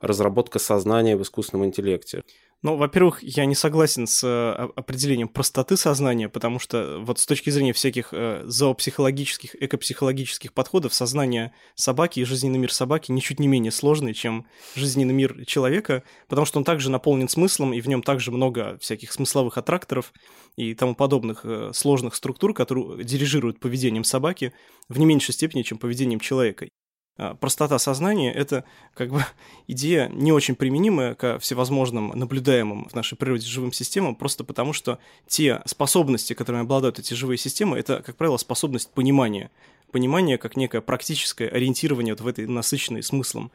разработка 0.00 0.58
сознания 0.58 1.18
в 1.18 1.22
искусственном 1.22 1.66
интеллекте? 1.66 2.24
Ну, 2.64 2.76
во-первых, 2.76 3.22
я 3.22 3.44
не 3.44 3.54
согласен 3.54 4.06
с 4.06 4.24
э, 4.24 4.52
определением 4.74 5.28
простоты 5.28 5.76
сознания, 5.76 6.30
потому 6.30 6.58
что 6.58 6.98
вот 7.02 7.18
с 7.18 7.26
точки 7.26 7.50
зрения 7.50 7.74
всяких 7.74 8.08
э, 8.12 8.42
зоопсихологических, 8.46 9.54
экопсихологических 9.62 10.50
подходов, 10.54 10.94
сознание 10.94 11.52
собаки 11.74 12.20
и 12.20 12.24
жизненный 12.24 12.58
мир 12.58 12.72
собаки 12.72 13.12
ничуть 13.12 13.38
не 13.38 13.48
менее 13.48 13.70
сложный, 13.70 14.14
чем 14.14 14.46
жизненный 14.76 15.12
мир 15.12 15.44
человека, 15.44 16.04
потому 16.26 16.46
что 16.46 16.56
он 16.58 16.64
также 16.64 16.90
наполнен 16.90 17.28
смыслом, 17.28 17.74
и 17.74 17.82
в 17.82 17.86
нем 17.86 18.02
также 18.02 18.30
много 18.30 18.78
всяких 18.80 19.12
смысловых 19.12 19.58
аттракторов 19.58 20.14
и 20.56 20.74
тому 20.74 20.94
подобных 20.94 21.44
э, 21.44 21.70
сложных 21.74 22.14
структур, 22.14 22.54
которые 22.54 23.04
дирижируют 23.04 23.60
поведением 23.60 24.04
собаки 24.04 24.54
в 24.88 24.98
не 24.98 25.04
меньшей 25.04 25.34
степени, 25.34 25.64
чем 25.64 25.76
поведением 25.76 26.18
человека. 26.18 26.68
А, 27.16 27.34
простота 27.34 27.78
сознания– 27.78 28.32
это 28.34 28.64
как 28.94 29.10
бы 29.10 29.24
идея 29.68 30.08
не 30.08 30.32
очень 30.32 30.56
применимая 30.56 31.14
ко 31.14 31.38
всевозможным 31.38 32.08
наблюдаемым 32.14 32.88
в 32.88 32.94
нашей 32.94 33.16
природе 33.16 33.46
живым 33.46 33.72
системам, 33.72 34.14
просто 34.16 34.42
потому 34.44 34.72
что 34.72 34.98
те 35.26 35.62
способности, 35.64 36.34
которыми 36.34 36.62
обладают 36.62 36.98
эти 36.98 37.14
живые 37.14 37.38
системы, 37.38 37.78
это, 37.78 38.02
как 38.02 38.16
правило, 38.16 38.36
способность 38.36 38.90
понимания. 38.90 39.50
Понимание 39.92 40.38
как 40.38 40.56
некое 40.56 40.80
практическое 40.80 41.48
ориентирование 41.48 42.14
вот 42.14 42.20
в 42.20 42.26
этой 42.26 42.48
насыщенной 42.48 43.04
смыслом 43.04 43.52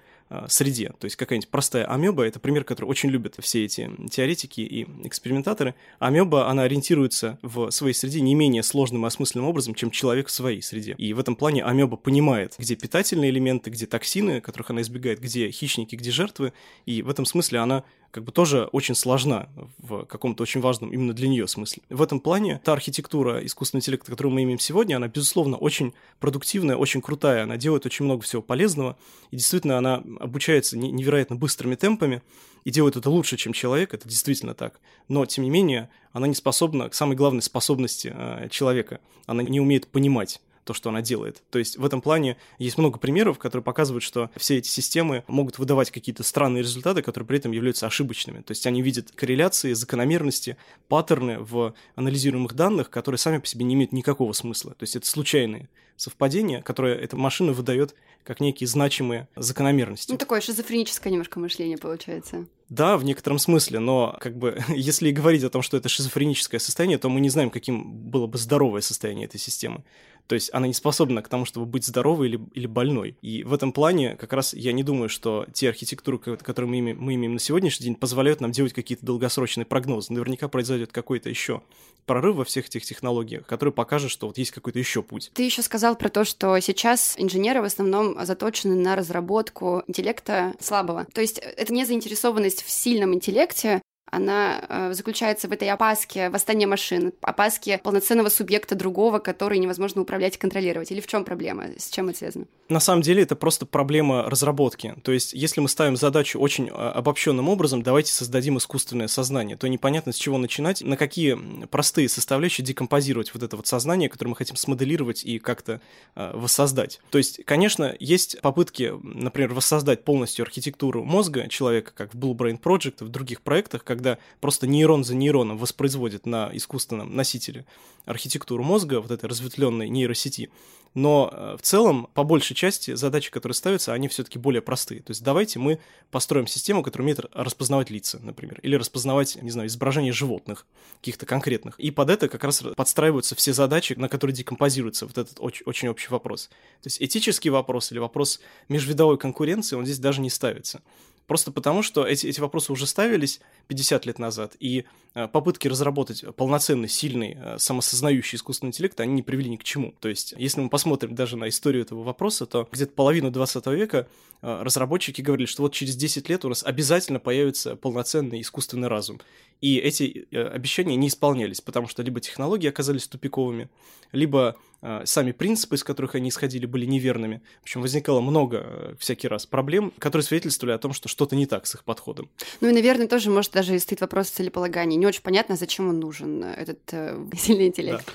среде. 0.47 0.93
То 0.99 1.05
есть 1.05 1.15
какая-нибудь 1.15 1.49
простая 1.49 1.85
амеба, 1.85 2.23
это 2.23 2.39
пример, 2.39 2.63
который 2.63 2.85
очень 2.85 3.09
любят 3.09 3.35
все 3.39 3.65
эти 3.65 3.89
теоретики 4.11 4.61
и 4.61 4.87
экспериментаторы. 5.05 5.75
Амеба, 5.99 6.49
она 6.49 6.63
ориентируется 6.63 7.39
в 7.41 7.71
своей 7.71 7.93
среде 7.93 8.21
не 8.21 8.35
менее 8.35 8.63
сложным 8.63 9.05
и 9.05 9.07
осмысленным 9.07 9.47
образом, 9.47 9.73
чем 9.73 9.91
человек 9.91 10.27
в 10.27 10.31
своей 10.31 10.61
среде. 10.61 10.93
И 10.97 11.13
в 11.13 11.19
этом 11.19 11.35
плане 11.35 11.63
амеба 11.63 11.97
понимает, 11.97 12.55
где 12.57 12.75
питательные 12.75 13.31
элементы, 13.31 13.69
где 13.69 13.85
токсины, 13.85 14.41
которых 14.41 14.69
она 14.69 14.81
избегает, 14.81 15.19
где 15.19 15.49
хищники, 15.49 15.95
где 15.95 16.11
жертвы. 16.11 16.53
И 16.85 17.01
в 17.01 17.09
этом 17.09 17.25
смысле 17.25 17.59
она 17.59 17.83
как 18.11 18.23
бы 18.23 18.31
тоже 18.31 18.65
очень 18.71 18.95
сложна 18.95 19.49
в 19.77 20.05
каком-то 20.05 20.43
очень 20.43 20.61
важном 20.61 20.91
именно 20.91 21.13
для 21.13 21.27
нее 21.27 21.47
смысле. 21.47 21.83
В 21.89 22.01
этом 22.01 22.19
плане 22.19 22.59
та 22.63 22.73
архитектура 22.73 23.45
искусственного 23.45 23.81
интеллекта, 23.81 24.11
которую 24.11 24.33
мы 24.33 24.43
имеем 24.43 24.59
сегодня, 24.59 24.95
она, 24.95 25.07
безусловно, 25.07 25.57
очень 25.57 25.93
продуктивная, 26.19 26.75
очень 26.75 27.01
крутая, 27.01 27.43
она 27.43 27.57
делает 27.57 27.85
очень 27.85 28.05
много 28.05 28.23
всего 28.23 28.41
полезного, 28.41 28.97
и 29.31 29.37
действительно 29.37 29.77
она 29.77 30.03
обучается 30.19 30.77
невероятно 30.77 31.35
быстрыми 31.35 31.75
темпами 31.75 32.21
и 32.65 32.71
делает 32.71 32.95
это 32.95 33.09
лучше, 33.09 33.37
чем 33.37 33.53
человек, 33.53 33.93
это 33.93 34.07
действительно 34.07 34.53
так. 34.53 34.79
Но, 35.07 35.25
тем 35.25 35.43
не 35.43 35.49
менее, 35.49 35.89
она 36.11 36.27
не 36.27 36.35
способна 36.35 36.89
к 36.89 36.93
самой 36.93 37.15
главной 37.15 37.41
способности 37.41 38.13
э, 38.13 38.49
человека. 38.49 38.99
Она 39.25 39.43
не 39.43 39.59
умеет 39.59 39.87
понимать 39.87 40.41
то, 40.69 40.73
что 40.75 40.89
она 40.89 41.01
делает. 41.01 41.41
То 41.49 41.57
есть 41.57 41.77
в 41.77 41.83
этом 41.83 41.99
плане 41.99 42.37
есть 42.59 42.77
много 42.77 42.99
примеров, 42.99 43.39
которые 43.39 43.63
показывают, 43.63 44.03
что 44.03 44.29
все 44.37 44.59
эти 44.59 44.67
системы 44.67 45.23
могут 45.27 45.57
выдавать 45.57 45.89
какие-то 45.89 46.21
странные 46.21 46.61
результаты, 46.61 47.01
которые 47.01 47.27
при 47.27 47.39
этом 47.39 47.53
являются 47.53 47.87
ошибочными. 47.87 48.41
То 48.41 48.51
есть 48.51 48.67
они 48.67 48.83
видят 48.83 49.09
корреляции, 49.15 49.73
закономерности, 49.73 50.57
паттерны 50.87 51.39
в 51.39 51.73
анализируемых 51.95 52.53
данных, 52.53 52.91
которые 52.91 53.17
сами 53.17 53.39
по 53.39 53.47
себе 53.47 53.65
не 53.65 53.73
имеют 53.73 53.93
никакого 53.93 54.31
смысла. 54.33 54.75
То 54.75 54.83
есть 54.83 54.95
это 54.95 55.07
случайные 55.07 55.69
совпадения, 55.95 56.61
которые 56.61 56.99
эта 56.99 57.17
машина 57.17 57.51
выдает 57.51 57.95
как 58.23 58.39
некие 58.39 58.67
значимые 58.67 59.27
закономерности. 59.35 60.11
Ну, 60.11 60.17
такое 60.17 60.39
шизофреническое 60.39 61.11
немножко 61.11 61.39
мышление 61.39 61.77
получается. 61.77 62.45
Да, 62.69 62.97
в 62.97 63.03
некотором 63.03 63.39
смысле, 63.39 63.79
но 63.79 64.15
как 64.21 64.37
бы 64.37 64.61
если 64.69 65.11
говорить 65.11 65.43
о 65.43 65.49
том, 65.49 65.61
что 65.61 65.77
это 65.77 65.89
шизофреническое 65.89 66.59
состояние, 66.59 66.99
то 66.99 67.09
мы 67.09 67.19
не 67.19 67.29
знаем, 67.29 67.49
каким 67.49 67.91
было 67.91 68.27
бы 68.27 68.37
здоровое 68.37 68.81
состояние 68.81 69.25
этой 69.25 69.39
системы. 69.39 69.83
То 70.29 70.35
есть 70.35 70.51
она 70.53 70.67
не 70.67 70.75
способна 70.75 71.23
к 71.23 71.27
тому, 71.27 71.43
чтобы 71.45 71.65
быть 71.65 71.83
здоровой 71.83 72.27
или, 72.27 72.39
или 72.53 72.67
больной. 72.67 73.17
И 73.23 73.43
в 73.43 73.51
этом 73.51 73.73
плане 73.73 74.15
как 74.15 74.31
раз 74.31 74.53
я 74.53 74.73
не 74.73 74.83
думаю, 74.83 75.09
что 75.09 75.47
те 75.53 75.69
архитектуры, 75.69 76.19
которые 76.19 76.69
мы 76.69 76.77
имеем, 76.77 76.99
мы 76.99 77.15
имеем 77.15 77.33
на 77.33 77.39
сегодняшний 77.39 77.85
день, 77.85 77.95
позволяют 77.95 78.39
нам 78.39 78.51
делать 78.51 78.71
какие-то 78.71 79.03
долгосрочные 79.03 79.65
прогнозы. 79.65 80.13
Наверняка 80.13 80.47
произойдет 80.47 80.91
какой-то 80.91 81.31
еще 81.31 81.63
прорыв 82.05 82.35
во 82.35 82.45
всех 82.45 82.67
этих 82.67 82.85
технологиях, 82.85 83.47
который 83.47 83.73
покажет, 83.73 84.11
что 84.11 84.27
вот 84.27 84.37
есть 84.37 84.51
какой-то 84.51 84.77
еще 84.77 85.01
путь. 85.01 85.31
Ты 85.33 85.43
еще 85.43 85.63
сказал 85.63 85.95
про 85.95 86.09
то, 86.09 86.23
что 86.25 86.59
сейчас 86.59 87.15
инженеры 87.17 87.61
в 87.61 87.65
основном 87.65 88.23
заточены 88.23 88.75
на 88.75 88.95
разработку 88.95 89.83
интеллекта 89.87 90.53
слабого. 90.59 91.07
То 91.11 91.21
есть 91.21 91.39
это 91.39 91.73
не 91.73 91.85
заинтересованность 91.85 92.63
в 92.63 92.69
сильном 92.69 93.15
интеллекте, 93.15 93.81
она 94.11 94.61
э, 94.67 94.93
заключается 94.93 95.47
в 95.47 95.51
этой 95.51 95.69
опаске 95.69 96.29
восстания 96.29 96.67
машин, 96.67 97.13
опаске 97.21 97.77
полноценного 97.77 98.29
субъекта 98.29 98.75
другого, 98.75 99.19
который 99.19 99.59
невозможно 99.59 100.01
управлять 100.01 100.35
и 100.35 100.39
контролировать? 100.39 100.91
Или 100.91 101.01
в 101.01 101.07
чем 101.07 101.25
проблема? 101.25 101.65
С 101.77 101.89
чем 101.89 102.09
это 102.09 102.19
связано? 102.19 102.45
На 102.69 102.79
самом 102.79 103.01
деле 103.01 103.23
это 103.23 103.35
просто 103.35 103.65
проблема 103.65 104.29
разработки. 104.29 104.95
То 105.03 105.11
есть, 105.11 105.33
если 105.33 105.59
мы 105.59 105.69
ставим 105.69 105.97
задачу 105.97 106.39
очень 106.39 106.67
э, 106.67 106.71
обобщенным 106.71 107.49
образом, 107.49 107.81
давайте 107.81 108.11
создадим 108.11 108.57
искусственное 108.57 109.07
сознание, 109.07 109.57
то 109.57 109.67
непонятно 109.67 110.11
с 110.11 110.17
чего 110.17 110.37
начинать, 110.37 110.81
на 110.81 110.95
какие 110.97 111.37
простые 111.67 112.09
составляющие 112.09 112.65
декомпозировать 112.65 113.33
вот 113.33 113.43
это 113.43 113.57
вот 113.57 113.65
сознание, 113.65 114.09
которое 114.09 114.29
мы 114.29 114.35
хотим 114.35 114.55
смоделировать 114.55 115.23
и 115.23 115.39
как-то 115.39 115.81
э, 116.15 116.31
воссоздать. 116.35 116.99
То 117.09 117.17
есть, 117.17 117.43
конечно, 117.45 117.95
есть 117.99 118.39
попытки, 118.41 118.93
например, 119.01 119.53
воссоздать 119.53 120.03
полностью 120.03 120.43
архитектуру 120.43 121.03
мозга 121.03 121.47
человека, 121.47 121.91
как 121.95 122.13
в 122.13 122.17
Blue 122.17 122.35
Brain 122.35 122.59
Project 122.59 123.03
в 123.03 123.09
других 123.09 123.41
проектах, 123.41 123.83
как 123.83 123.98
когда 123.99 124.17
просто 124.39 124.65
нейрон 124.65 125.03
за 125.03 125.13
нейроном 125.13 125.57
воспроизводит 125.57 126.25
на 126.25 126.49
искусственном 126.53 127.15
носителе 127.15 127.65
архитектуру 128.05 128.63
мозга, 128.63 129.01
вот 129.01 129.11
этой 129.11 129.25
разветвленной 129.25 129.89
нейросети. 129.89 130.49
Но 130.95 131.29
э, 131.31 131.57
в 131.59 131.61
целом, 131.61 132.07
по 132.13 132.23
большей 132.23 132.55
части, 132.55 132.95
задачи, 132.95 133.29
которые 133.29 133.55
ставятся, 133.55 133.93
они 133.93 134.07
все-таки 134.07 134.39
более 134.39 134.61
простые. 134.61 135.01
То 135.01 135.11
есть 135.11 135.21
давайте 135.21 135.59
мы 135.59 135.79
построим 136.09 136.47
систему, 136.47 136.81
которая 136.81 137.03
умеет 137.03 137.19
распознавать 137.33 137.91
лица, 137.91 138.19
например, 138.23 138.59
или 138.63 138.75
распознавать, 138.75 139.39
не 139.41 139.51
знаю, 139.51 139.67
изображения 139.67 140.13
животных, 140.13 140.65
каких-то 141.01 141.25
конкретных. 141.25 141.79
И 141.79 141.91
под 141.91 142.09
это 142.09 142.27
как 142.27 142.43
раз 142.43 142.63
подстраиваются 142.75 143.35
все 143.35 143.53
задачи, 143.53 143.93
на 143.97 144.09
которые 144.09 144.33
декомпозируется 144.33 145.05
вот 145.05 145.17
этот 145.17 145.37
очень, 145.39 145.63
очень 145.65 145.89
общий 145.89 146.09
вопрос. 146.09 146.47
То 146.81 146.87
есть 146.87 147.01
этический 147.01 147.49
вопрос 147.49 147.91
или 147.91 147.99
вопрос 147.99 148.39
межвидовой 148.69 149.17
конкуренции, 149.17 149.75
он 149.75 149.85
здесь 149.85 149.99
даже 149.99 150.21
не 150.21 150.29
ставится. 150.29 150.81
Просто 151.29 151.51
потому, 151.51 151.83
что 151.83 152.07
эти, 152.07 152.25
эти 152.25 152.39
вопросы 152.39 152.73
уже 152.73 152.87
ставились 152.87 153.39
50 153.67 154.07
лет 154.07 154.17
назад, 154.17 154.55
и 154.59 154.85
э, 155.13 155.27
попытки 155.27 155.67
разработать 155.67 156.25
полноценный, 156.35 156.89
сильный, 156.89 157.37
э, 157.39 157.59
самосознающий 157.59 158.37
искусственный 158.37 158.69
интеллект, 158.69 158.99
они 158.99 159.13
не 159.13 159.21
привели 159.21 159.47
ни 159.51 159.57
к 159.57 159.63
чему. 159.63 159.93
То 159.99 160.09
есть, 160.09 160.33
если 160.39 160.59
мы 160.59 160.69
посмотрим 160.69 161.13
даже 161.13 161.37
на 161.37 161.47
историю 161.47 161.83
этого 161.83 162.01
вопроса, 162.01 162.47
то 162.47 162.67
где-то 162.71 162.93
половину 162.93 163.29
20 163.29 163.63
века 163.67 164.07
э, 164.41 164.61
разработчики 164.63 165.21
говорили, 165.21 165.45
что 165.45 165.61
вот 165.61 165.71
через 165.71 165.95
10 165.95 166.27
лет 166.29 166.45
у 166.45 166.49
нас 166.49 166.63
обязательно 166.63 167.19
появится 167.19 167.75
полноценный 167.75 168.41
искусственный 168.41 168.87
разум. 168.87 169.21
И 169.61 169.77
эти 169.77 170.25
обещания 170.33 170.95
не 170.95 171.09
исполнялись, 171.09 171.61
потому 171.61 171.87
что 171.87 172.01
либо 172.01 172.21
технологии 172.21 172.69
оказались 172.69 173.07
тупиковыми, 173.07 173.69
либо 174.13 174.55
сами 175.03 175.33
принципы, 175.33 175.75
из 175.75 175.83
которых 175.83 176.15
они 176.15 176.29
исходили, 176.29 176.65
были 176.65 176.85
неверными. 176.85 177.41
В 177.59 177.63
общем, 177.63 177.81
возникало 177.81 178.21
много 178.21 178.95
всякий 178.97 179.27
раз 179.27 179.45
проблем, 179.45 179.91
которые 179.99 180.23
свидетельствовали 180.23 180.73
о 180.73 180.77
том, 180.77 180.93
что 180.93 181.09
что-то 181.19 181.35
не 181.35 181.45
так 181.45 181.67
с 181.67 181.75
их 181.75 181.83
подходом. 181.83 182.29
Ну 182.61 182.69
и, 182.69 182.71
наверное, 182.71 183.05
тоже, 183.05 183.29
может, 183.29 183.51
даже 183.51 183.77
стоит 183.79 183.99
вопрос 183.99 184.29
целеполагания. 184.29 184.97
Не 184.97 185.05
очень 185.05 185.21
понятно, 185.21 185.57
зачем 185.57 185.89
он 185.89 185.99
нужен, 185.99 186.45
этот 186.45 186.79
э, 186.93 187.19
сильный 187.37 187.67
интеллект. 187.67 188.05
Да. 188.05 188.13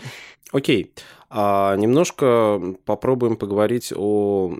Окей. 0.53 0.91
А 1.37 1.75
немножко 1.75 2.61
попробуем 2.85 3.37
поговорить 3.37 3.93
о 3.95 4.53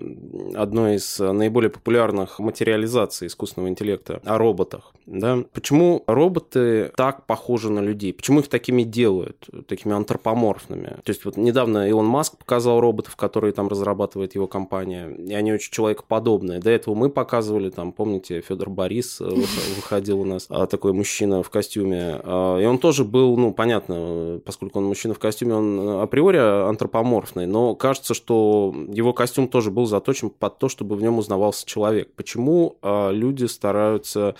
одной 0.55 0.95
из 0.95 1.19
наиболее 1.19 1.69
популярных 1.69 2.37
материализаций 2.39 3.27
искусственного 3.27 3.69
интеллекта, 3.69 4.21
о 4.25 4.37
роботах. 4.37 4.93
Да? 5.05 5.43
Почему 5.53 6.03
роботы 6.05 6.91
так 6.97 7.25
похожи 7.27 7.71
на 7.71 7.79
людей? 7.79 8.11
Почему 8.11 8.41
их 8.41 8.49
такими 8.49 8.83
делают, 8.83 9.47
такими 9.67 9.93
антропоморфными? 9.93 10.97
То 11.03 11.09
есть 11.09 11.23
вот 11.23 11.37
недавно 11.37 11.87
Илон 11.87 12.07
Маск 12.07 12.37
показал 12.37 12.81
роботов, 12.81 13.15
которые 13.15 13.53
там 13.53 13.69
разрабатывает 13.69 14.35
его 14.35 14.47
компания, 14.47 15.09
и 15.09 15.33
они 15.33 15.53
очень 15.53 15.71
человекоподобные. 15.71 16.59
До 16.59 16.71
этого 16.71 16.93
мы 16.93 17.09
показывали, 17.09 17.69
там, 17.69 17.93
помните, 17.93 18.41
Федор 18.41 18.69
Борис 18.69 19.21
э, 19.21 19.25
выходил 19.77 20.19
у 20.19 20.25
нас, 20.25 20.47
а, 20.49 20.65
такой 20.65 20.91
мужчина 20.91 21.41
в 21.41 21.49
костюме, 21.49 22.19
а, 22.21 22.59
и 22.59 22.65
он 22.65 22.79
тоже 22.79 23.05
был, 23.05 23.37
ну, 23.37 23.53
понятно, 23.53 24.41
поскольку 24.43 24.79
он 24.79 24.85
мужчина 24.85 25.13
в 25.13 25.19
костюме, 25.19 25.53
он 25.53 26.01
априори 26.01 26.64
антропоморфный, 26.69 27.45
но 27.45 27.75
кажется, 27.75 28.13
что 28.13 28.73
его 28.89 29.13
костюм 29.13 29.47
тоже 29.47 29.71
был 29.71 29.85
заточен 29.85 30.29
под 30.29 30.59
то, 30.59 30.69
чтобы 30.69 30.95
в 30.95 31.01
нем 31.01 31.17
узнавался 31.17 31.65
человек. 31.65 32.13
Почему 32.15 32.77
а, 32.81 33.11
люди 33.11 33.45
стараются 33.45 34.35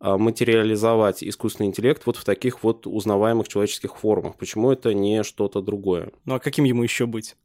а, 0.00 0.18
материализовать 0.18 1.22
искусственный 1.22 1.68
интеллект 1.68 2.02
вот 2.06 2.16
в 2.16 2.24
таких 2.24 2.62
вот 2.62 2.86
узнаваемых 2.86 3.48
человеческих 3.48 3.96
формах? 3.96 4.36
Почему 4.36 4.72
это 4.72 4.94
не 4.94 5.22
что-то 5.22 5.60
другое? 5.60 6.10
Ну 6.24 6.34
а 6.34 6.38
каким 6.38 6.64
ему 6.64 6.82
еще 6.82 7.06
быть? 7.06 7.36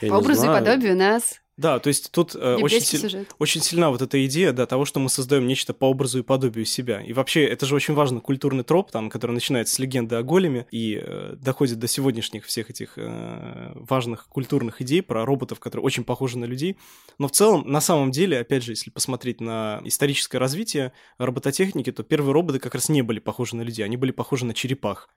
Я 0.00 0.10
По 0.10 0.14
образу 0.16 0.44
и 0.44 0.46
подобию 0.46 0.96
нас 0.96 1.40
да, 1.58 1.80
то 1.80 1.88
есть 1.88 2.12
тут 2.12 2.36
э, 2.36 2.54
очень, 2.54 2.80
си- 2.80 3.26
очень 3.40 3.60
сильна 3.60 3.90
вот 3.90 4.00
эта 4.00 4.24
идея, 4.26 4.52
да, 4.52 4.64
того, 4.64 4.84
что 4.84 5.00
мы 5.00 5.08
создаем 5.08 5.48
нечто 5.48 5.74
по 5.74 5.86
образу 5.86 6.20
и 6.20 6.22
подобию 6.22 6.64
себя. 6.64 7.02
И 7.02 7.12
вообще, 7.12 7.44
это 7.44 7.66
же 7.66 7.74
очень 7.74 7.94
важно, 7.94 8.20
культурный 8.20 8.62
троп, 8.62 8.92
там, 8.92 9.10
который 9.10 9.32
начинается 9.32 9.74
с 9.74 9.80
легенды 9.80 10.14
о 10.14 10.22
големе 10.22 10.68
и 10.70 11.02
э, 11.02 11.34
доходит 11.36 11.80
до 11.80 11.88
сегодняшних 11.88 12.46
всех 12.46 12.70
этих 12.70 12.92
э, 12.94 13.72
важных 13.74 14.28
культурных 14.28 14.80
идей 14.82 15.02
про 15.02 15.26
роботов, 15.26 15.58
которые 15.58 15.84
очень 15.84 16.04
похожи 16.04 16.38
на 16.38 16.44
людей. 16.44 16.76
Но 17.18 17.26
в 17.26 17.32
целом, 17.32 17.64
на 17.66 17.80
самом 17.80 18.12
деле, 18.12 18.38
опять 18.38 18.62
же, 18.62 18.70
если 18.72 18.90
посмотреть 18.90 19.40
на 19.40 19.80
историческое 19.84 20.38
развитие 20.38 20.92
робототехники, 21.18 21.90
то 21.90 22.04
первые 22.04 22.34
роботы 22.34 22.60
как 22.60 22.74
раз 22.76 22.88
не 22.88 23.02
были 23.02 23.18
похожи 23.18 23.56
на 23.56 23.62
людей, 23.62 23.84
они 23.84 23.96
были 23.96 24.12
похожи 24.12 24.46
на 24.46 24.54
черепах. 24.54 25.08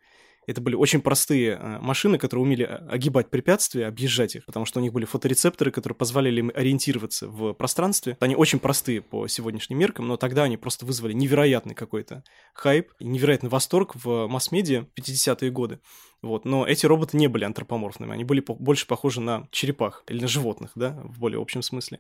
Это 0.47 0.60
были 0.60 0.75
очень 0.75 1.01
простые 1.01 1.51
э, 1.51 1.80
машины, 1.80 2.17
которые 2.17 2.43
умели 2.43 2.65
э, 2.65 2.88
огибать 2.89 3.30
препятствия, 3.30 3.86
объезжать 3.86 4.36
их, 4.36 4.45
потому 4.45 4.65
что 4.65 4.80
у 4.80 4.84
них 4.84 4.91
были 4.91 5.06
фоторецепторы, 5.06 5.71
которые 5.71 5.95
позволяли 5.95 6.39
им 6.39 6.51
ориентироваться 6.54 7.27
в 7.27 7.54
пространстве. 7.54 8.17
Они 8.19 8.36
очень 8.36 8.60
простые 8.60 9.01
по 9.01 9.27
сегодняшним 9.27 9.77
меркам, 9.77 10.08
но 10.08 10.17
тогда 10.17 10.43
они 10.43 10.58
просто 10.58 10.86
вызвали 10.86 11.13
невероятный 11.13 11.75
какой-то 11.75 12.23
хайп, 12.54 12.91
невероятный 12.99 13.49
восторг 13.49 13.95
в 13.95 14.27
масс-медиа 14.27 14.88
50-е 14.95 15.51
годы. 15.51 15.80
Вот. 16.21 16.45
Но 16.45 16.65
эти 16.65 16.86
роботы 16.86 17.17
не 17.17 17.27
были 17.27 17.43
антропоморфными, 17.43 18.12
они 18.12 18.23
были 18.23 18.43
больше 18.47 18.88
похожи 18.88 19.21
на 19.21 19.47
черепах 19.51 20.04
или 20.08 20.21
на 20.21 20.27
животных, 20.27 20.71
да, 20.75 21.01
в 21.04 21.19
более 21.19 21.41
общем 21.41 21.62
смысле. 21.62 21.99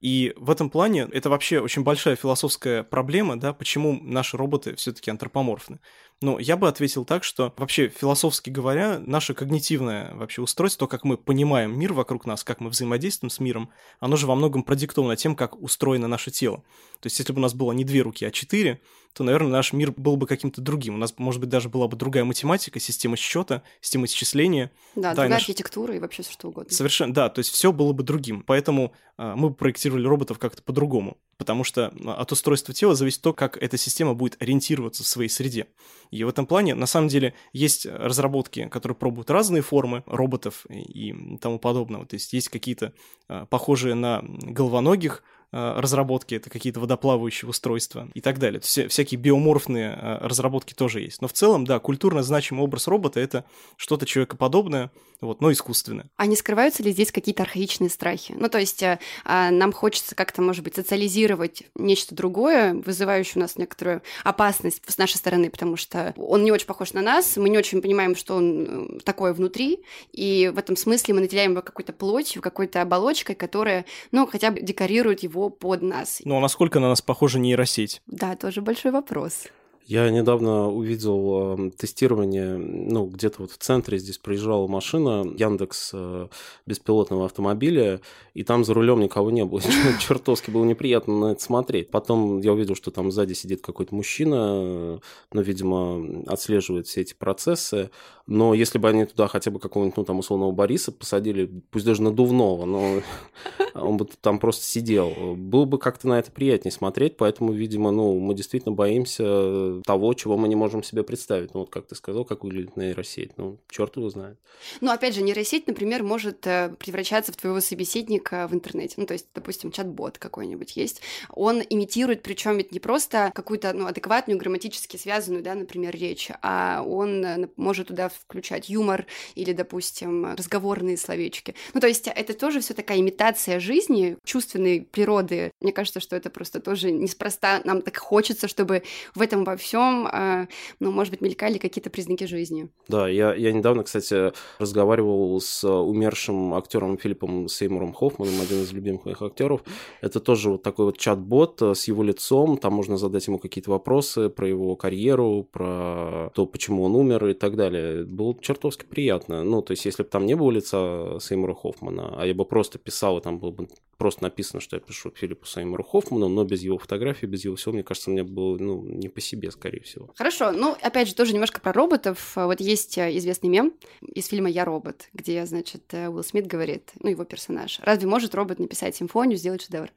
И 0.00 0.32
в 0.36 0.50
этом 0.50 0.70
плане 0.70 1.08
это 1.12 1.28
вообще 1.28 1.60
очень 1.60 1.82
большая 1.82 2.16
философская 2.16 2.82
проблема, 2.82 3.38
да, 3.38 3.52
почему 3.52 3.98
наши 4.00 4.36
роботы 4.36 4.74
все-таки 4.76 5.10
антропоморфны. 5.10 5.78
Но 6.22 6.38
я 6.38 6.58
бы 6.58 6.68
ответил 6.68 7.06
так, 7.06 7.24
что 7.24 7.54
вообще 7.56 7.88
философски 7.88 8.50
говоря, 8.50 8.98
наше 8.98 9.32
когнитивное 9.32 10.14
вообще 10.14 10.42
устройство, 10.42 10.86
то, 10.86 10.90
как 10.90 11.02
мы 11.04 11.16
понимаем 11.16 11.78
мир 11.78 11.94
вокруг 11.94 12.26
нас, 12.26 12.44
как 12.44 12.60
мы 12.60 12.68
взаимодействуем 12.68 13.30
с 13.30 13.40
миром, 13.40 13.70
оно 14.00 14.16
же 14.16 14.26
во 14.26 14.34
многом 14.34 14.62
продиктовано 14.62 15.16
тем, 15.16 15.34
как 15.34 15.60
устроено 15.60 16.08
наше 16.08 16.30
тело. 16.30 16.58
То 17.00 17.06
есть, 17.06 17.18
если 17.18 17.32
бы 17.32 17.38
у 17.38 17.42
нас 17.42 17.54
было 17.54 17.72
не 17.72 17.84
две 17.84 18.02
руки, 18.02 18.26
а 18.26 18.30
четыре, 18.30 18.82
то, 19.14 19.24
наверное, 19.24 19.50
наш 19.50 19.72
мир 19.72 19.92
был 19.92 20.16
бы 20.16 20.26
каким-то 20.26 20.60
другим. 20.60 20.96
У 20.96 20.98
нас, 20.98 21.14
может 21.16 21.40
быть, 21.40 21.48
даже 21.48 21.70
была 21.70 21.88
бы 21.88 21.96
другая 21.96 22.24
математика, 22.24 22.78
система 22.80 23.16
счета, 23.16 23.62
система 23.80 24.04
исчисления. 24.04 24.70
Да, 24.94 25.02
да 25.02 25.10
другая 25.10 25.30
наш... 25.30 25.42
архитектура 25.42 25.96
и 25.96 25.98
вообще 25.98 26.22
все 26.22 26.32
что 26.32 26.48
угодно. 26.48 26.70
Совершенно, 26.70 27.14
да, 27.14 27.30
то 27.30 27.38
есть 27.38 27.50
все 27.50 27.72
было 27.72 27.94
бы 27.94 28.02
другим. 28.02 28.42
Поэтому 28.42 28.92
э, 29.16 29.34
мы 29.36 29.54
проектировали 29.54 30.06
роботов 30.06 30.38
как-то 30.38 30.62
по-другому 30.62 31.16
потому 31.40 31.64
что 31.64 31.90
от 32.04 32.32
устройства 32.32 32.74
тела 32.74 32.94
зависит 32.94 33.22
то, 33.22 33.32
как 33.32 33.56
эта 33.56 33.78
система 33.78 34.12
будет 34.12 34.36
ориентироваться 34.42 35.02
в 35.02 35.06
своей 35.06 35.30
среде. 35.30 35.68
И 36.10 36.22
в 36.22 36.28
этом 36.28 36.44
плане, 36.44 36.74
на 36.74 36.84
самом 36.84 37.08
деле, 37.08 37.32
есть 37.54 37.86
разработки, 37.86 38.68
которые 38.68 38.94
пробуют 38.94 39.30
разные 39.30 39.62
формы 39.62 40.02
роботов 40.04 40.66
и 40.68 41.38
тому 41.40 41.58
подобного. 41.58 42.04
То 42.04 42.16
есть 42.16 42.34
есть 42.34 42.50
какие-то 42.50 42.92
а, 43.26 43.46
похожие 43.46 43.94
на 43.94 44.22
головоногих 44.22 45.22
разработки, 45.52 46.34
это 46.34 46.48
какие-то 46.48 46.80
водоплавающие 46.80 47.48
устройства 47.48 48.08
и 48.14 48.20
так 48.20 48.38
далее. 48.38 48.60
Вся, 48.60 48.88
всякие 48.88 49.18
биоморфные 49.18 49.90
э, 49.90 50.18
разработки 50.26 50.74
тоже 50.74 51.00
есть. 51.00 51.20
Но 51.20 51.28
в 51.28 51.32
целом, 51.32 51.64
да, 51.64 51.78
культурно 51.80 52.22
значимый 52.22 52.62
образ 52.64 52.86
робота— 52.86 53.18
это 53.20 53.44
что-то 53.76 54.06
человекоподобное, 54.06 54.90
вот, 55.20 55.40
но 55.40 55.52
искусственное. 55.52 56.06
А 56.16 56.26
не 56.26 56.36
скрываются 56.36 56.82
ли 56.82 56.92
здесь 56.92 57.12
какие-то 57.12 57.42
архаичные 57.42 57.90
страхи? 57.90 58.34
Ну, 58.38 58.48
то 58.48 58.58
есть 58.58 58.82
э, 58.82 58.98
а, 59.24 59.50
нам 59.50 59.72
хочется 59.72 60.14
как-то, 60.14 60.40
может 60.40 60.62
быть, 60.62 60.76
социализировать 60.76 61.64
нечто 61.74 62.14
другое, 62.14 62.74
вызывающее 62.74 63.34
у 63.36 63.40
нас 63.40 63.56
некоторую 63.56 64.02
опасность 64.24 64.82
с 64.86 64.98
нашей 64.98 65.16
стороны, 65.16 65.50
потому 65.50 65.76
что 65.76 66.14
он 66.16 66.44
не 66.44 66.52
очень 66.52 66.66
похож 66.66 66.92
на 66.92 67.02
нас, 67.02 67.36
мы 67.36 67.48
не 67.48 67.58
очень 67.58 67.82
понимаем, 67.82 68.14
что 68.14 68.36
он 68.36 69.00
такое 69.04 69.34
внутри, 69.34 69.80
и 70.12 70.50
в 70.54 70.58
этом 70.58 70.76
смысле 70.76 71.14
мы 71.14 71.20
наделяем 71.22 71.52
его 71.52 71.62
какой-то 71.62 71.92
плотью, 71.92 72.40
какой-то 72.40 72.82
оболочкой, 72.82 73.34
которая, 73.34 73.84
ну, 74.12 74.26
хотя 74.26 74.50
бы 74.50 74.60
декорирует 74.60 75.22
его 75.22 75.39
под 75.48 75.82
нас. 75.82 76.20
Ну, 76.24 76.36
а 76.36 76.40
насколько 76.40 76.80
на 76.80 76.88
нас 76.88 77.00
похожа 77.00 77.38
нейросеть? 77.38 78.02
Да, 78.06 78.36
тоже 78.36 78.60
большой 78.60 78.92
вопрос. 78.92 79.46
Я 79.90 80.08
недавно 80.08 80.70
увидел 80.70 81.56
э, 81.58 81.70
тестирование, 81.76 82.56
ну, 82.56 83.06
где-то 83.06 83.42
вот 83.42 83.50
в 83.50 83.58
центре 83.58 83.98
здесь 83.98 84.18
проезжала 84.18 84.68
машина 84.68 85.26
Яндекс 85.36 85.90
э, 85.92 86.28
беспилотного 86.64 87.24
автомобиля, 87.24 88.00
и 88.32 88.44
там 88.44 88.64
за 88.64 88.72
рулем 88.72 89.00
никого 89.00 89.32
не 89.32 89.44
было. 89.44 89.60
Чертовски 89.98 90.52
было 90.52 90.64
неприятно 90.64 91.18
на 91.18 91.32
это 91.32 91.42
смотреть. 91.42 91.90
Потом 91.90 92.38
я 92.40 92.52
увидел, 92.52 92.76
что 92.76 92.92
там 92.92 93.10
сзади 93.10 93.32
сидит 93.32 93.62
какой-то 93.62 93.92
мужчина, 93.92 95.00
ну, 95.32 95.42
видимо, 95.42 96.22
отслеживает 96.28 96.86
все 96.86 97.00
эти 97.00 97.14
процессы. 97.14 97.90
Но 98.28 98.54
если 98.54 98.78
бы 98.78 98.88
они 98.88 99.06
туда 99.06 99.26
хотя 99.26 99.50
бы 99.50 99.58
какого-нибудь, 99.58 99.96
ну, 99.96 100.04
там, 100.04 100.20
условного 100.20 100.52
Бориса 100.52 100.92
посадили, 100.92 101.50
пусть 101.72 101.84
даже 101.84 102.02
надувного, 102.02 102.64
но 102.64 103.00
он 103.74 103.96
бы 103.96 104.06
там 104.20 104.38
просто 104.38 104.64
сидел. 104.64 105.34
Было 105.34 105.64
бы 105.64 105.78
как-то 105.78 106.06
на 106.06 106.20
это 106.20 106.30
приятнее 106.30 106.70
смотреть, 106.70 107.16
поэтому, 107.16 107.52
видимо, 107.52 107.90
ну, 107.90 108.20
мы 108.20 108.34
действительно 108.34 108.72
боимся 108.72 109.79
того, 109.84 110.14
чего 110.14 110.36
мы 110.36 110.48
не 110.48 110.56
можем 110.56 110.82
себе 110.82 111.02
представить. 111.02 111.54
Ну, 111.54 111.60
вот 111.60 111.70
как 111.70 111.86
ты 111.86 111.94
сказал, 111.94 112.24
как 112.24 112.44
выглядит 112.44 112.76
нейросеть. 112.76 113.36
Ну, 113.36 113.58
черт 113.68 113.96
его 113.96 114.08
знает. 114.10 114.38
Ну, 114.80 114.90
опять 114.90 115.14
же, 115.14 115.22
нейросеть, 115.22 115.66
например, 115.66 116.02
может 116.02 116.46
э, 116.46 116.74
превращаться 116.78 117.32
в 117.32 117.36
твоего 117.36 117.60
собеседника 117.60 118.46
в 118.48 118.54
интернете. 118.54 118.94
Ну, 118.96 119.06
то 119.06 119.14
есть, 119.14 119.26
допустим, 119.34 119.72
чат-бот 119.72 120.18
какой-нибудь 120.18 120.76
есть. 120.76 121.02
Он 121.30 121.62
имитирует, 121.68 122.22
причем 122.22 122.56
ведь 122.56 122.72
не 122.72 122.80
просто 122.80 123.30
какую-то 123.34 123.72
ну, 123.72 123.86
адекватную, 123.86 124.38
грамматически 124.38 124.96
связанную, 124.96 125.42
да, 125.42 125.54
например, 125.54 125.94
речь, 125.94 126.30
а 126.42 126.82
он 126.86 127.24
э, 127.24 127.48
может 127.56 127.88
туда 127.88 128.08
включать 128.08 128.68
юмор 128.68 129.06
или, 129.34 129.52
допустим, 129.52 130.34
разговорные 130.34 130.96
словечки. 130.96 131.54
Ну, 131.74 131.80
то 131.80 131.86
есть, 131.86 132.06
это 132.06 132.34
тоже 132.34 132.60
все 132.60 132.74
такая 132.74 133.00
имитация 133.00 133.60
жизни, 133.60 134.16
чувственной 134.24 134.82
природы. 134.82 135.52
Мне 135.60 135.72
кажется, 135.72 136.00
что 136.00 136.16
это 136.16 136.30
просто 136.30 136.60
тоже 136.60 136.90
неспроста. 136.90 137.60
Нам 137.64 137.82
так 137.82 137.96
хочется, 137.96 138.48
чтобы 138.48 138.82
в 139.14 139.22
этом 139.22 139.44
во 139.44 139.56
всем, 139.60 140.06
э, 140.06 140.46
ну, 140.80 140.90
может 140.90 141.12
быть, 141.12 141.20
мелькали 141.20 141.58
какие-то 141.58 141.90
признаки 141.90 142.24
жизни. 142.24 142.68
Да, 142.88 143.08
я, 143.08 143.34
я 143.34 143.52
недавно, 143.52 143.84
кстати, 143.84 144.32
разговаривал 144.58 145.40
с 145.40 145.64
умершим 145.64 146.54
актером 146.54 146.98
Филиппом 146.98 147.48
Сеймуром 147.48 147.92
Хоффманом, 147.92 148.40
один 148.40 148.62
из 148.62 148.72
любимых 148.72 149.04
моих 149.04 149.22
актеров. 149.22 149.62
Это 150.00 150.20
тоже 150.20 150.50
вот 150.50 150.62
такой 150.62 150.86
вот 150.86 150.98
чат-бот 150.98 151.62
с 151.62 151.88
его 151.88 152.02
лицом. 152.02 152.56
Там 152.56 152.74
можно 152.74 152.96
задать 152.96 153.26
ему 153.26 153.38
какие-то 153.38 153.70
вопросы 153.70 154.28
про 154.28 154.48
его 154.48 154.76
карьеру, 154.76 155.46
про 155.50 156.30
то, 156.34 156.46
почему 156.46 156.84
он 156.84 156.96
умер 156.96 157.26
и 157.26 157.34
так 157.34 157.56
далее. 157.56 158.04
Было 158.04 158.34
чертовски 158.40 158.84
приятно. 158.84 159.44
Ну, 159.44 159.62
то 159.62 159.72
есть, 159.72 159.84
если 159.84 160.02
бы 160.02 160.08
там 160.08 160.26
не 160.26 160.34
было 160.34 160.50
лица 160.50 161.18
Сеймура 161.20 161.54
Хоффмана, 161.54 162.14
а 162.20 162.26
я 162.26 162.34
бы 162.34 162.44
просто 162.44 162.78
писал, 162.78 163.18
и 163.18 163.22
там 163.22 163.38
было 163.38 163.50
бы 163.50 163.68
просто 164.00 164.22
написано, 164.22 164.62
что 164.62 164.76
я 164.76 164.80
пишу 164.80 165.12
Филиппу 165.14 165.44
Сеймуру 165.44 165.84
Хоффману, 165.84 166.28
но 166.28 166.42
без 166.44 166.62
его 166.62 166.78
фотографии, 166.78 167.26
без 167.26 167.44
его 167.44 167.54
всего, 167.56 167.74
мне 167.74 167.82
кажется, 167.82 168.08
мне 168.08 168.22
было 168.22 168.56
ну, 168.56 168.82
не 168.82 169.10
по 169.10 169.20
себе, 169.20 169.50
скорее 169.50 169.82
всего. 169.82 170.10
Хорошо, 170.16 170.52
ну, 170.52 170.74
опять 170.80 171.06
же, 171.06 171.14
тоже 171.14 171.34
немножко 171.34 171.60
про 171.60 171.74
роботов. 171.74 172.32
Вот 172.34 172.62
есть 172.62 172.96
э, 172.96 173.14
известный 173.18 173.50
мем 173.50 173.74
из 174.00 174.28
фильма 174.28 174.48
«Я 174.48 174.64
робот», 174.64 175.10
где, 175.12 175.44
значит, 175.44 175.82
э, 175.92 176.08
Уилл 176.08 176.24
Смит 176.24 176.46
говорит, 176.46 176.92
ну, 176.98 177.10
его 177.10 177.24
персонаж, 177.24 177.78
разве 177.82 178.08
может 178.08 178.34
робот 178.34 178.58
написать 178.58 178.96
симфонию, 178.96 179.36
сделать 179.36 179.60
шедевр? 179.60 179.92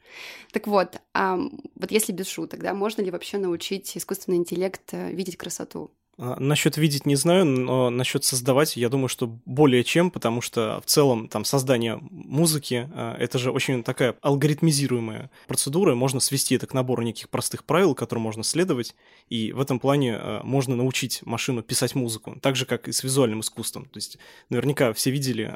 Так 0.51 0.67
вот, 0.67 0.97
а, 1.13 1.39
вот 1.75 1.89
если 1.89 2.11
без 2.11 2.27
шуток, 2.27 2.59
да, 2.59 2.73
можно 2.73 3.01
ли 3.01 3.09
вообще 3.09 3.37
научить 3.37 3.95
искусственный 3.95 4.37
интеллект 4.37 4.83
э, 4.91 5.13
видеть 5.13 5.37
красоту? 5.37 5.91
А, 6.17 6.39
насчет 6.39 6.77
видеть 6.77 7.05
не 7.05 7.15
знаю, 7.15 7.45
но 7.45 7.89
насчет 7.89 8.23
создавать, 8.23 8.77
я 8.77 8.89
думаю, 8.89 9.07
что 9.07 9.27
более 9.45 9.83
чем, 9.83 10.11
потому 10.11 10.41
что 10.41 10.79
в 10.85 10.85
целом 10.85 11.27
там 11.27 11.43
создание 11.43 11.99
музыки 12.11 12.87
а, 12.93 13.15
это 13.17 13.39
же 13.39 13.51
очень 13.51 13.83
такая 13.83 14.15
алгоритмизируемая 14.21 15.31
процедура, 15.47 15.95
можно 15.95 16.19
свести 16.19 16.55
это 16.55 16.67
к 16.67 16.73
набору 16.73 17.01
неких 17.01 17.29
простых 17.29 17.63
правил, 17.63 17.95
которым 17.95 18.23
можно 18.23 18.43
следовать, 18.43 18.95
и 19.29 19.51
в 19.53 19.59
этом 19.59 19.79
плане 19.79 20.15
а, 20.15 20.41
можно 20.43 20.75
научить 20.75 21.21
машину 21.23 21.63
писать 21.63 21.95
музыку, 21.95 22.37
так 22.41 22.55
же 22.55 22.65
как 22.65 22.87
и 22.87 22.91
с 22.91 23.03
визуальным 23.03 23.39
искусством. 23.39 23.85
То 23.85 23.97
есть 23.97 24.19
наверняка 24.49 24.93
все 24.93 25.09
видели 25.09 25.53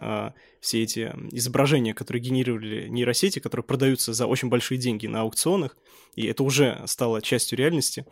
все 0.59 0.81
эти 0.81 1.13
изображения, 1.31 1.93
которые 1.93 2.21
генерировали 2.21 2.87
нейросети, 2.87 3.39
которые 3.39 3.63
продаются 3.63 4.13
за 4.13 4.25
очень 4.25 4.49
большие 4.49 4.77
деньги 4.79 5.05
на 5.05 5.21
аукционах, 5.21 5.77
и 6.15 6.25
это 6.25 6.43
уже 6.43 6.81
стало 6.87 7.21
частью 7.21 7.59
реальности. 7.59 8.05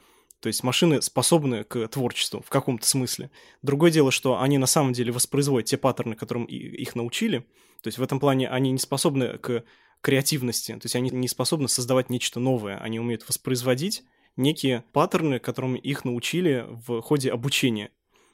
То 0.45 0.49
есть 0.49 0.61
машины 0.61 1.01
способны 1.01 1.63
к 1.63 1.87
творчеству 1.87 2.43
в 2.45 2.51
каком-то 2.51 2.85
смысле. 2.85 3.31
Другое 3.63 3.89
дело, 3.89 4.11
что 4.11 4.39
они 4.39 4.59
на 4.59 4.67
самом 4.67 4.93
деле 4.93 5.11
воспроизводят 5.11 5.67
те 5.67 5.75
паттерны, 5.75 6.15
которым 6.15 6.45
их 6.45 6.93
научили. 6.93 7.39
То 7.81 7.87
есть 7.87 7.97
в 7.97 8.03
этом 8.03 8.19
плане 8.19 8.47
они 8.47 8.69
не 8.69 8.77
способны 8.77 9.39
к 9.39 9.63
креативности, 10.01 10.73
то 10.73 10.81
есть 10.83 10.95
они 10.95 11.09
не 11.09 11.27
способны 11.27 11.67
создавать 11.67 12.11
нечто 12.11 12.39
новое, 12.39 12.77
они 12.77 12.99
умеют 12.99 13.27
воспроизводить 13.27 14.03
некие 14.37 14.83
паттерны, 14.93 15.39
которым 15.39 15.73
их 15.73 16.05
научили 16.05 16.67
в 16.69 17.01
ходе 17.01 17.31
обучения. 17.31 17.89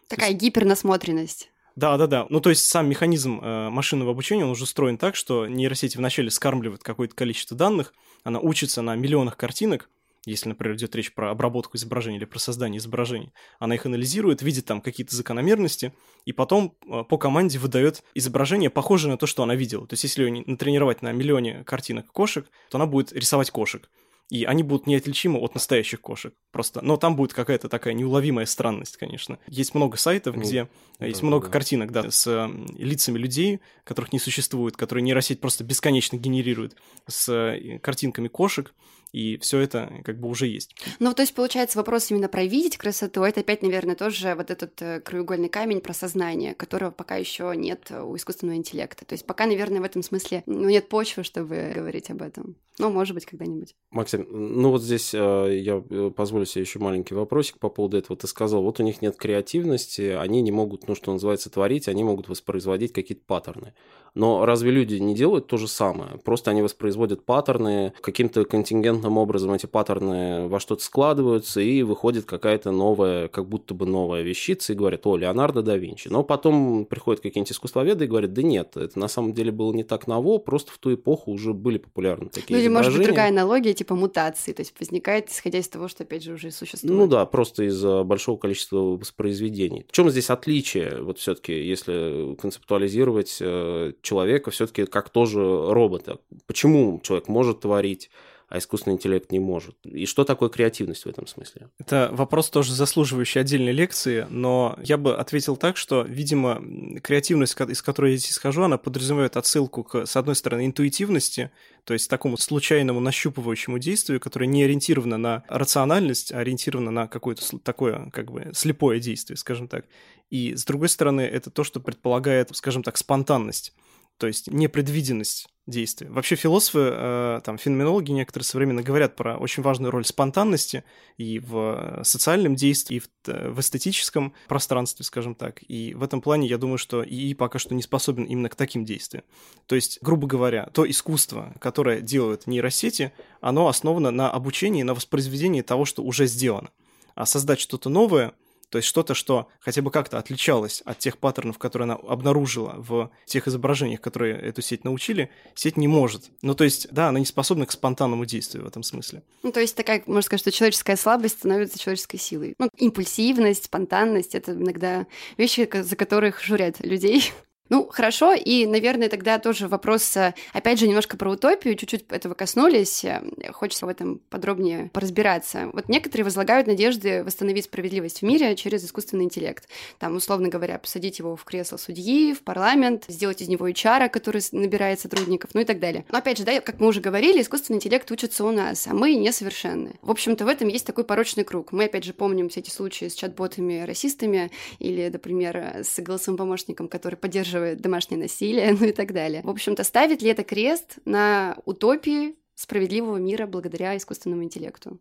Такая 0.09 0.31
есть... 0.31 0.41
гипернасмотренность. 0.41 1.49
Да, 1.77 1.95
да, 1.95 2.07
да. 2.07 2.27
Ну, 2.29 2.41
то 2.41 2.49
есть 2.49 2.65
сам 2.65 2.89
механизм 2.89 3.39
э, 3.39 3.69
машинного 3.69 4.11
обучения, 4.11 4.43
он 4.43 4.51
уже 4.51 4.65
устроен 4.65 4.97
так, 4.97 5.15
что 5.15 5.47
нейросети 5.47 5.95
вначале 5.95 6.29
скармливают 6.29 6.83
какое-то 6.83 7.15
количество 7.15 7.55
данных, 7.55 7.93
она 8.25 8.41
учится 8.41 8.81
на 8.81 8.97
миллионах 8.97 9.37
картинок, 9.37 9.89
если, 10.25 10.49
например, 10.49 10.75
идет 10.75 10.95
речь 10.95 11.13
про 11.13 11.31
обработку 11.31 11.77
изображений 11.77 12.17
или 12.17 12.25
про 12.25 12.39
создание 12.39 12.77
изображений, 12.77 13.33
она 13.59 13.75
их 13.75 13.85
анализирует, 13.85 14.41
видит 14.41 14.65
там 14.65 14.81
какие-то 14.81 15.15
закономерности, 15.15 15.93
и 16.25 16.31
потом 16.31 16.75
э, 16.85 17.03
по 17.03 17.17
команде 17.17 17.57
выдает 17.57 18.03
изображение, 18.13 18.69
похожее 18.69 19.11
на 19.11 19.17
то, 19.17 19.25
что 19.25 19.43
она 19.43 19.55
видела. 19.55 19.87
То 19.87 19.93
есть, 19.93 20.03
если 20.03 20.23
ее 20.23 20.43
натренировать 20.45 21.01
на 21.01 21.11
миллионе 21.11 21.63
картинок 21.63 22.11
кошек, 22.11 22.47
то 22.69 22.77
она 22.77 22.85
будет 22.85 23.13
рисовать 23.13 23.49
кошек. 23.49 23.89
И 24.29 24.45
они 24.45 24.63
будут 24.63 24.87
неотличимы 24.87 25.39
от 25.39 25.55
настоящих 25.55 25.99
кошек. 25.99 26.33
Просто. 26.51 26.81
Но 26.81 26.95
там 26.95 27.17
будет 27.17 27.33
какая-то 27.33 27.67
такая 27.67 27.93
неуловимая 27.93 28.45
странность, 28.45 28.95
конечно. 28.95 29.39
Есть 29.47 29.75
много 29.75 29.97
сайтов, 29.97 30.37
ну, 30.37 30.41
где 30.41 30.69
да, 30.99 31.05
есть 31.05 31.21
много 31.21 31.47
да. 31.47 31.51
картинок, 31.51 31.91
да, 31.91 32.09
с 32.09 32.25
э, 32.27 32.49
лицами 32.77 33.17
людей, 33.17 33.59
которых 33.83 34.13
не 34.13 34.19
существует, 34.19 34.77
которые 34.77 35.03
нейросеть 35.03 35.41
просто 35.41 35.65
бесконечно 35.65 36.15
генерирует, 36.15 36.77
с 37.07 37.27
э, 37.27 37.79
картинками 37.79 38.29
кошек 38.29 38.73
и 39.11 39.37
все 39.37 39.59
это 39.59 39.91
как 40.03 40.19
бы 40.19 40.29
уже 40.29 40.47
есть. 40.47 40.75
Ну, 40.99 41.13
то 41.13 41.21
есть, 41.21 41.33
получается, 41.33 41.77
вопрос 41.77 42.11
именно 42.11 42.27
про 42.27 42.43
видеть 42.43 42.77
красоту, 42.77 43.23
это 43.23 43.41
опять, 43.41 43.61
наверное, 43.61 43.95
тоже 43.95 44.35
вот 44.35 44.51
этот 44.51 44.81
э, 44.81 44.99
краеугольный 45.01 45.49
камень 45.49 45.81
про 45.81 45.93
сознание, 45.93 46.53
которого 46.53 46.91
пока 46.91 47.15
еще 47.15 47.53
нет 47.55 47.91
у 47.91 48.15
искусственного 48.15 48.57
интеллекта. 48.57 49.05
То 49.05 49.13
есть 49.13 49.25
пока, 49.25 49.45
наверное, 49.45 49.81
в 49.81 49.83
этом 49.83 50.03
смысле 50.03 50.43
ну, 50.45 50.69
нет 50.69 50.89
почвы, 50.89 51.23
чтобы 51.23 51.73
говорить 51.75 52.09
об 52.09 52.21
этом. 52.21 52.55
Но, 52.79 52.89
может 52.89 53.13
быть, 53.13 53.25
когда-нибудь. 53.25 53.75
Максим, 53.91 54.25
ну 54.29 54.71
вот 54.71 54.81
здесь 54.81 55.13
э, 55.13 55.59
я 55.61 55.83
э, 55.89 56.11
позволю 56.15 56.45
себе 56.45 56.61
еще 56.61 56.79
маленький 56.79 57.13
вопросик 57.13 57.59
по 57.59 57.69
поводу 57.69 57.97
этого. 57.97 58.17
Ты 58.17 58.27
сказал, 58.27 58.63
вот 58.63 58.79
у 58.79 58.83
них 58.83 59.01
нет 59.01 59.17
креативности, 59.17 60.15
они 60.17 60.41
не 60.41 60.51
могут, 60.51 60.87
ну, 60.87 60.95
что 60.95 61.11
называется, 61.11 61.49
творить, 61.49 61.87
они 61.87 62.03
могут 62.03 62.29
воспроизводить 62.29 62.93
какие-то 62.93 63.23
паттерны. 63.25 63.73
Но 64.13 64.45
разве 64.45 64.71
люди 64.71 64.95
не 64.95 65.15
делают 65.15 65.47
то 65.47 65.57
же 65.57 65.67
самое? 65.67 66.17
Просто 66.23 66.51
они 66.51 66.61
воспроизводят 66.61 67.23
паттерны, 67.23 67.93
каким-то 68.01 68.43
контингентным 68.45 69.17
образом 69.17 69.53
эти 69.53 69.65
паттерны 69.65 70.47
во 70.47 70.59
что-то 70.59 70.83
складываются, 70.83 71.61
и 71.61 71.83
выходит 71.83 72.25
какая-то 72.25 72.71
новая, 72.71 73.27
как 73.29 73.47
будто 73.47 73.73
бы 73.73 73.85
новая 73.85 74.21
вещица, 74.21 74.73
и 74.73 74.75
говорят, 74.75 75.07
о, 75.07 75.15
Леонардо 75.15 75.61
да 75.61 75.77
Винчи. 75.77 76.09
Но 76.09 76.23
потом 76.23 76.85
приходят 76.85 77.21
какие-нибудь 77.21 77.51
искусствоведы 77.51 78.05
и 78.05 78.07
говорят, 78.07 78.33
да 78.33 78.41
нет, 78.41 78.75
это 78.75 78.99
на 78.99 79.07
самом 79.07 79.33
деле 79.33 79.51
было 79.51 79.71
не 79.73 79.83
так 79.83 80.07
ново, 80.07 80.39
просто 80.39 80.71
в 80.71 80.77
ту 80.77 80.93
эпоху 80.93 81.31
уже 81.31 81.53
были 81.53 81.77
популярны 81.77 82.29
такие 82.29 82.55
Ну 82.55 82.61
или, 82.61 82.67
может 82.67 82.95
быть, 82.95 83.05
другая 83.05 83.29
аналогия, 83.29 83.73
типа 83.73 83.95
мутации, 83.95 84.51
то 84.51 84.61
есть 84.61 84.73
возникает, 84.79 85.29
исходя 85.29 85.59
из 85.59 85.69
того, 85.69 85.87
что, 85.87 86.03
опять 86.03 86.23
же, 86.23 86.33
уже 86.33 86.51
существует. 86.51 86.93
Ну 86.93 87.07
да, 87.07 87.25
просто 87.25 87.63
из-за 87.63 88.03
большого 88.03 88.37
количества 88.37 88.77
воспроизведений. 88.77 89.85
В 89.87 89.91
чем 89.93 90.09
здесь 90.09 90.29
отличие, 90.29 91.01
вот 91.01 91.19
все-таки, 91.19 91.53
если 91.53 92.35
концептуализировать 92.35 93.37
э, 93.39 93.93
человека 94.01 94.51
все-таки 94.51 94.85
как 94.85 95.09
тоже 95.09 95.39
робота. 95.39 96.19
Почему 96.47 96.99
человек 97.03 97.27
может 97.27 97.61
творить, 97.61 98.09
а 98.51 98.57
искусственный 98.57 98.95
интеллект 98.95 99.31
не 99.31 99.39
может. 99.39 99.77
И 99.85 100.05
что 100.05 100.25
такое 100.25 100.49
креативность 100.49 101.05
в 101.05 101.07
этом 101.07 101.25
смысле? 101.25 101.69
Это 101.79 102.09
вопрос 102.11 102.49
тоже 102.49 102.73
заслуживающий 102.73 103.39
отдельной 103.39 103.71
лекции, 103.71 104.27
но 104.29 104.77
я 104.83 104.97
бы 104.97 105.15
ответил 105.15 105.55
так, 105.55 105.77
что, 105.77 106.01
видимо, 106.01 106.61
креативность, 107.01 107.55
из 107.61 107.81
которой 107.81 108.11
я 108.11 108.17
здесь 108.17 108.33
схожу, 108.33 108.63
она 108.63 108.77
подразумевает 108.77 109.37
отсылку 109.37 109.85
к, 109.85 110.05
с 110.05 110.17
одной 110.17 110.35
стороны, 110.35 110.65
интуитивности, 110.65 111.49
то 111.85 111.93
есть 111.93 112.09
такому 112.09 112.35
случайному 112.35 112.99
нащупывающему 112.99 113.79
действию, 113.79 114.19
которое 114.19 114.47
не 114.47 114.63
ориентировано 114.63 115.17
на 115.17 115.45
рациональность, 115.47 116.33
а 116.33 116.39
ориентировано 116.39 116.91
на 116.91 117.07
какое-то 117.07 117.57
такое, 117.59 118.09
как 118.11 118.33
бы, 118.33 118.51
слепое 118.53 118.99
действие, 118.99 119.37
скажем 119.37 119.69
так. 119.69 119.85
И, 120.29 120.55
с 120.55 120.65
другой 120.65 120.89
стороны, 120.89 121.21
это 121.21 121.51
то, 121.51 121.63
что 121.63 121.79
предполагает, 121.79 122.49
скажем 122.53 122.83
так, 122.83 122.97
спонтанность 122.97 123.73
то 124.21 124.27
есть 124.27 124.51
непредвиденность 124.51 125.47
действия. 125.65 126.07
Вообще 126.07 126.35
философы, 126.35 126.91
э, 126.93 127.41
там, 127.43 127.57
феноменологи 127.57 128.11
некоторые 128.11 128.45
современно 128.45 128.83
говорят 128.83 129.15
про 129.15 129.35
очень 129.35 129.63
важную 129.63 129.89
роль 129.89 130.05
спонтанности 130.05 130.83
и 131.17 131.39
в 131.39 132.01
социальном 132.03 132.53
действии, 132.53 132.97
и 132.97 133.01
э, 133.25 133.49
в 133.49 133.59
эстетическом 133.59 134.35
пространстве, 134.47 135.05
скажем 135.05 135.33
так. 135.33 135.63
И 135.67 135.95
в 135.95 136.03
этом 136.03 136.21
плане 136.21 136.47
я 136.47 136.59
думаю, 136.59 136.77
что 136.77 137.03
ИИ 137.03 137.33
пока 137.33 137.57
что 137.57 137.73
не 137.73 137.81
способен 137.81 138.25
именно 138.25 138.47
к 138.47 138.55
таким 138.55 138.85
действиям. 138.85 139.23
То 139.65 139.73
есть, 139.73 139.97
грубо 140.03 140.27
говоря, 140.27 140.69
то 140.71 140.87
искусство, 140.87 141.55
которое 141.59 142.01
делают 142.01 142.45
нейросети, 142.45 143.13
оно 143.39 143.69
основано 143.69 144.11
на 144.11 144.29
обучении, 144.29 144.83
на 144.83 144.93
воспроизведении 144.93 145.63
того, 145.63 145.85
что 145.85 146.03
уже 146.03 146.27
сделано. 146.27 146.69
А 147.15 147.25
создать 147.25 147.59
что-то 147.59 147.89
новое– 147.89 148.33
то 148.71 148.77
есть 148.77 148.87
что-то, 148.87 149.13
что 149.13 149.49
хотя 149.59 149.81
бы 149.81 149.91
как-то 149.91 150.17
отличалось 150.17 150.81
от 150.85 150.97
тех 150.97 151.17
паттернов, 151.17 151.57
которые 151.57 151.83
она 151.83 151.95
обнаружила 151.95 152.75
в 152.77 153.11
тех 153.25 153.47
изображениях, 153.47 153.99
которые 153.99 154.39
эту 154.39 154.61
сеть 154.61 154.85
научили, 154.85 155.29
сеть 155.55 155.75
не 155.75 155.89
может. 155.89 156.31
Ну, 156.41 156.55
то 156.55 156.63
есть, 156.63 156.87
да, 156.89 157.09
она 157.09 157.19
не 157.19 157.25
способна 157.25 157.65
к 157.65 157.71
спонтанному 157.73 158.25
действию 158.25 158.63
в 158.63 158.67
этом 158.67 158.83
смысле. 158.83 159.23
Ну, 159.43 159.51
то 159.51 159.59
есть 159.59 159.75
такая, 159.75 160.01
можно 160.05 160.21
сказать, 160.21 160.39
что 160.39 160.51
человеческая 160.53 160.95
слабость 160.95 161.39
становится 161.39 161.77
человеческой 161.77 162.17
силой. 162.17 162.55
Ну, 162.59 162.69
импульсивность, 162.77 163.65
спонтанность— 163.65 164.35
это 164.35 164.53
иногда 164.53 165.05
вещи, 165.37 165.69
за 165.73 165.95
которых 165.97 166.41
журят 166.41 166.79
людей. 166.79 167.33
Ну, 167.71 167.87
хорошо, 167.89 168.33
и, 168.33 168.65
наверное, 168.65 169.07
тогда 169.07 169.39
тоже 169.39 169.69
вопрос, 169.69 170.17
э, 170.17 170.33
опять 170.51 170.77
же, 170.77 170.89
немножко 170.89 171.15
про 171.15 171.31
утопию, 171.31 171.75
чуть-чуть 171.75 172.03
этого 172.09 172.33
коснулись, 172.33 173.05
э, 173.05 173.21
хочется 173.53 173.85
в 173.85 173.89
этом 173.89 174.19
подробнее 174.29 174.89
поразбираться. 174.91 175.69
Вот 175.71 175.87
некоторые 175.87 176.25
возлагают 176.25 176.67
надежды 176.67 177.23
восстановить 177.23 177.63
справедливость 177.63 178.19
в 178.19 178.21
мире 178.23 178.57
через 178.57 178.83
искусственный 178.83 179.23
интеллект. 179.23 179.69
Там, 179.99 180.17
условно 180.17 180.49
говоря, 180.49 180.79
посадить 180.79 181.19
его 181.19 181.37
в 181.37 181.45
кресло 181.45 181.77
судьи, 181.77 182.33
в 182.33 182.41
парламент, 182.41 183.05
сделать 183.07 183.41
из 183.41 183.47
него 183.47 183.69
HR, 183.69 184.09
который 184.09 184.41
набирает 184.51 184.99
сотрудников, 184.99 185.51
ну 185.53 185.61
и 185.61 185.65
так 185.65 185.79
далее. 185.79 186.03
Но 186.11 186.17
опять 186.17 186.39
же, 186.39 186.43
да, 186.43 186.59
как 186.59 186.81
мы 186.81 186.87
уже 186.87 186.99
говорили, 186.99 187.41
искусственный 187.41 187.77
интеллект 187.77 188.11
учится 188.11 188.43
у 188.43 188.51
нас, 188.51 188.85
а 188.85 188.93
мы 188.93 189.15
несовершенны. 189.15 189.95
В 190.01 190.11
общем-то, 190.11 190.43
в 190.43 190.49
этом 190.49 190.67
есть 190.67 190.85
такой 190.85 191.05
порочный 191.05 191.45
круг. 191.45 191.71
Мы, 191.71 191.85
опять 191.85 192.03
же, 192.03 192.11
помним 192.11 192.49
все 192.49 192.59
эти 192.59 192.69
случаи 192.69 193.07
с 193.07 193.13
чат-ботами, 193.13 193.85
расистами 193.85 194.51
или, 194.79 195.07
например, 195.07 195.55
с 195.85 195.97
голосовым 196.01 196.37
помощником, 196.37 196.89
который 196.89 197.15
поддерживает 197.15 197.60
поддерживает 197.61 197.81
домашнее 197.81 198.19
насилие, 198.19 198.73
ну 198.79 198.87
и 198.87 198.91
так 198.91 199.13
далее. 199.13 199.41
В 199.43 199.49
общем-то, 199.49 199.83
ставит 199.83 200.21
ли 200.21 200.29
это 200.29 200.43
крест 200.43 200.97
на 201.05 201.57
утопии 201.65 202.35
справедливого 202.55 203.17
мира 203.17 203.47
благодаря 203.47 203.95
искусственному 203.97 204.43
интеллекту? 204.43 204.99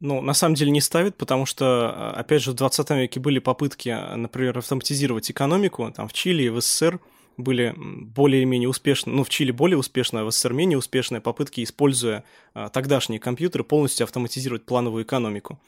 Ну, 0.00 0.20
на 0.20 0.34
самом 0.34 0.54
деле 0.54 0.70
не 0.70 0.80
ставит, 0.80 1.16
потому 1.16 1.46
что, 1.46 2.10
опять 2.10 2.42
же, 2.42 2.50
в 2.50 2.54
20 2.54 2.90
веке 2.90 3.20
были 3.20 3.38
попытки, 3.38 3.96
например, 4.16 4.58
автоматизировать 4.58 5.30
экономику, 5.30 5.92
там 5.96 6.08
в 6.08 6.12
Чили, 6.12 6.48
в 6.48 6.60
СССР 6.60 7.00
были 7.36 7.74
более-менее 7.76 8.68
успешные, 8.68 9.16
ну, 9.16 9.24
в 9.24 9.28
Чили 9.28 9.50
более 9.50 9.78
успешные, 9.78 10.22
а 10.22 10.24
в 10.24 10.30
СССР 10.30 10.52
менее 10.52 10.78
успешные 10.78 11.20
попытки, 11.20 11.62
используя 11.62 12.24
а, 12.52 12.68
тогдашние 12.68 13.18
компьютеры, 13.18 13.64
полностью 13.64 14.04
автоматизировать 14.04 14.66
плановую 14.66 15.04
экономику. 15.04 15.58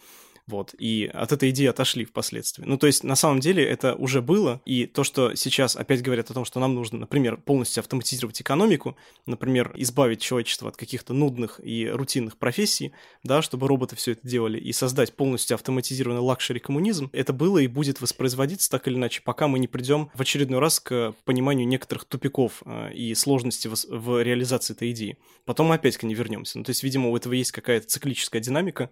Вот, 0.46 0.74
и 0.78 1.11
от 1.12 1.32
этой 1.32 1.50
идеи 1.50 1.66
отошли 1.66 2.04
впоследствии. 2.04 2.64
Ну, 2.64 2.78
то 2.78 2.87
есть, 2.87 3.02
на 3.02 3.16
самом 3.16 3.40
деле, 3.40 3.64
это 3.64 3.96
уже 3.96 4.22
было, 4.22 4.61
и 4.64 4.87
то, 4.87 5.02
что 5.02 5.35
сейчас 5.35 5.74
опять 5.74 6.02
говорят 6.02 6.30
о 6.30 6.35
том, 6.35 6.44
что 6.44 6.61
нам 6.61 6.74
нужно, 6.74 7.00
например, 7.00 7.37
полностью 7.37 7.80
автоматизировать 7.80 8.40
экономику, 8.40 8.96
например, 9.26 9.72
избавить 9.74 10.20
человечество 10.20 10.68
от 10.68 10.76
каких-то 10.76 11.14
нудных 11.14 11.61
и 11.64 11.88
рутинных 11.88 12.37
профессий, 12.37 12.92
да, 13.24 13.42
чтобы 13.42 13.66
роботы 13.66 13.96
все 13.96 14.12
это 14.12 14.26
делали, 14.26 14.59
и 14.59 14.72
создать 14.72 15.14
полностью 15.14 15.56
автоматизированный 15.56 16.20
лакшери-коммунизм, 16.20 17.11
это 17.12 17.32
было 17.32 17.59
и 17.59 17.66
будет 17.66 18.00
воспроизводиться 18.00 18.70
так 18.70 18.87
или 18.87 18.94
иначе, 18.94 19.22
пока 19.24 19.48
мы 19.48 19.59
не 19.59 19.66
придем 19.66 20.11
в 20.14 20.20
очередной 20.20 20.61
раз 20.61 20.78
к 20.78 21.12
пониманию 21.24 21.66
некоторых 21.66 22.04
тупиков 22.04 22.62
э, 22.64 22.92
и 22.92 23.14
сложностей 23.16 23.68
в, 23.68 24.22
реализации 24.22 24.74
этой 24.74 24.92
идеи. 24.92 25.18
Потом 25.44 25.68
мы 25.68 25.74
опять 25.74 25.96
к 25.96 26.04
ней 26.04 26.14
вернемся. 26.14 26.59
Ну, 26.59 26.64
то 26.64 26.70
есть, 26.70 26.82
видимо, 26.85 27.11
у 27.11 27.16
этого 27.16 27.32
есть 27.32 27.52
какая-то 27.52 27.87
циклическая 27.87 28.40
динамика. 28.40 28.90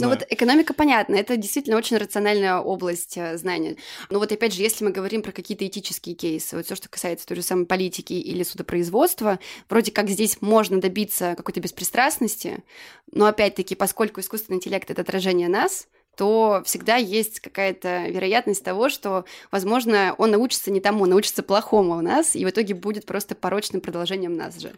Ну 0.00 0.08
вот 0.08 0.24
экономика 0.30 0.72
понятно, 0.84 1.14
это 1.14 1.38
действительно 1.38 1.78
очень 1.78 1.96
рациональная 1.96 2.58
область 2.58 3.16
э, 3.16 3.38
знания. 3.38 3.76
Но 4.10 4.18
вот 4.18 4.30
опять 4.32 4.52
же, 4.52 4.60
если 4.60 4.84
мы 4.84 4.90
говорим 4.90 5.22
про 5.22 5.32
какие-то 5.32 5.66
этические 5.66 6.14
кейсы, 6.14 6.54
вот 6.54 6.66
все, 6.66 6.74
что 6.74 6.90
касается 6.90 7.26
той 7.26 7.38
же 7.38 7.42
самой 7.42 7.64
политики 7.64 8.12
или 8.12 8.42
судопроизводства, 8.42 9.38
вроде 9.70 9.92
как 9.92 10.10
здесь 10.10 10.42
можно 10.42 10.82
добиться 10.82 11.36
какой-то 11.38 11.60
беспристрастности, 11.60 12.62
но 13.10 13.24
опять-таки, 13.24 13.74
поскольку 13.74 14.20
искусственный 14.20 14.58
интеллект— 14.58 14.90
это 14.90 15.00
отражение 15.00 15.48
нас, 15.48 15.88
то 16.18 16.62
всегда 16.66 16.96
есть 16.96 17.40
какая-то 17.40 18.08
вероятность 18.08 18.62
того, 18.62 18.90
что, 18.90 19.24
возможно, 19.50 20.14
он 20.18 20.32
научится 20.32 20.70
не 20.70 20.80
тому, 20.80 21.06
научится 21.06 21.42
плохому 21.42 21.96
у 21.96 22.02
нас, 22.02 22.36
и 22.36 22.44
в 22.44 22.50
итоге 22.50 22.74
будет 22.74 23.06
просто 23.06 23.34
порочным 23.34 23.80
продолжением 23.80 24.36
нас 24.36 24.60
же. 24.60 24.74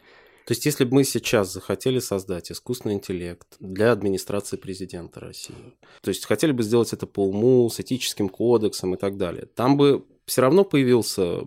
То 0.47 0.53
есть, 0.53 0.65
если 0.65 0.85
бы 0.85 0.95
мы 0.95 1.05
сейчас 1.05 1.53
захотели 1.53 1.99
создать 1.99 2.53
искусственный 2.53 2.95
интеллект 2.95 3.57
для 3.59 3.91
администрации 3.91 4.57
президента 4.57 5.19
России, 5.19 5.75
то 6.03 6.09
есть 6.09 6.25
хотели 6.25 6.53
бы 6.53 6.63
сделать 6.63 6.93
это 6.93 7.09
по 7.09 7.27
уму, 7.27 7.69
с 7.69 7.81
этическим 7.81 8.29
кодексом 8.29 8.95
и 8.95 8.97
так 8.97 9.17
далее, 9.17 9.47
там 9.57 9.77
бы 9.77 10.05
все 10.25 10.43
равно 10.43 10.63
появился 10.65 11.41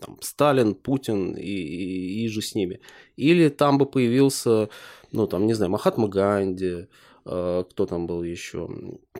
там, 0.00 0.18
Сталин, 0.20 0.74
Путин 0.74 1.34
и, 1.34 1.50
и, 1.50 2.24
и 2.24 2.28
же 2.28 2.42
с 2.42 2.54
ними. 2.54 2.80
Или 3.16 3.48
там 3.48 3.78
бы 3.78 3.86
появился, 3.86 4.68
ну, 5.12 5.26
там, 5.26 5.46
не 5.46 5.54
знаю, 5.54 5.70
Махатма 5.70 6.08
Ганди, 6.08 6.88
Э, 7.28 7.64
кто 7.68 7.86
там 7.86 8.06
был 8.06 8.22
еще. 8.22 8.68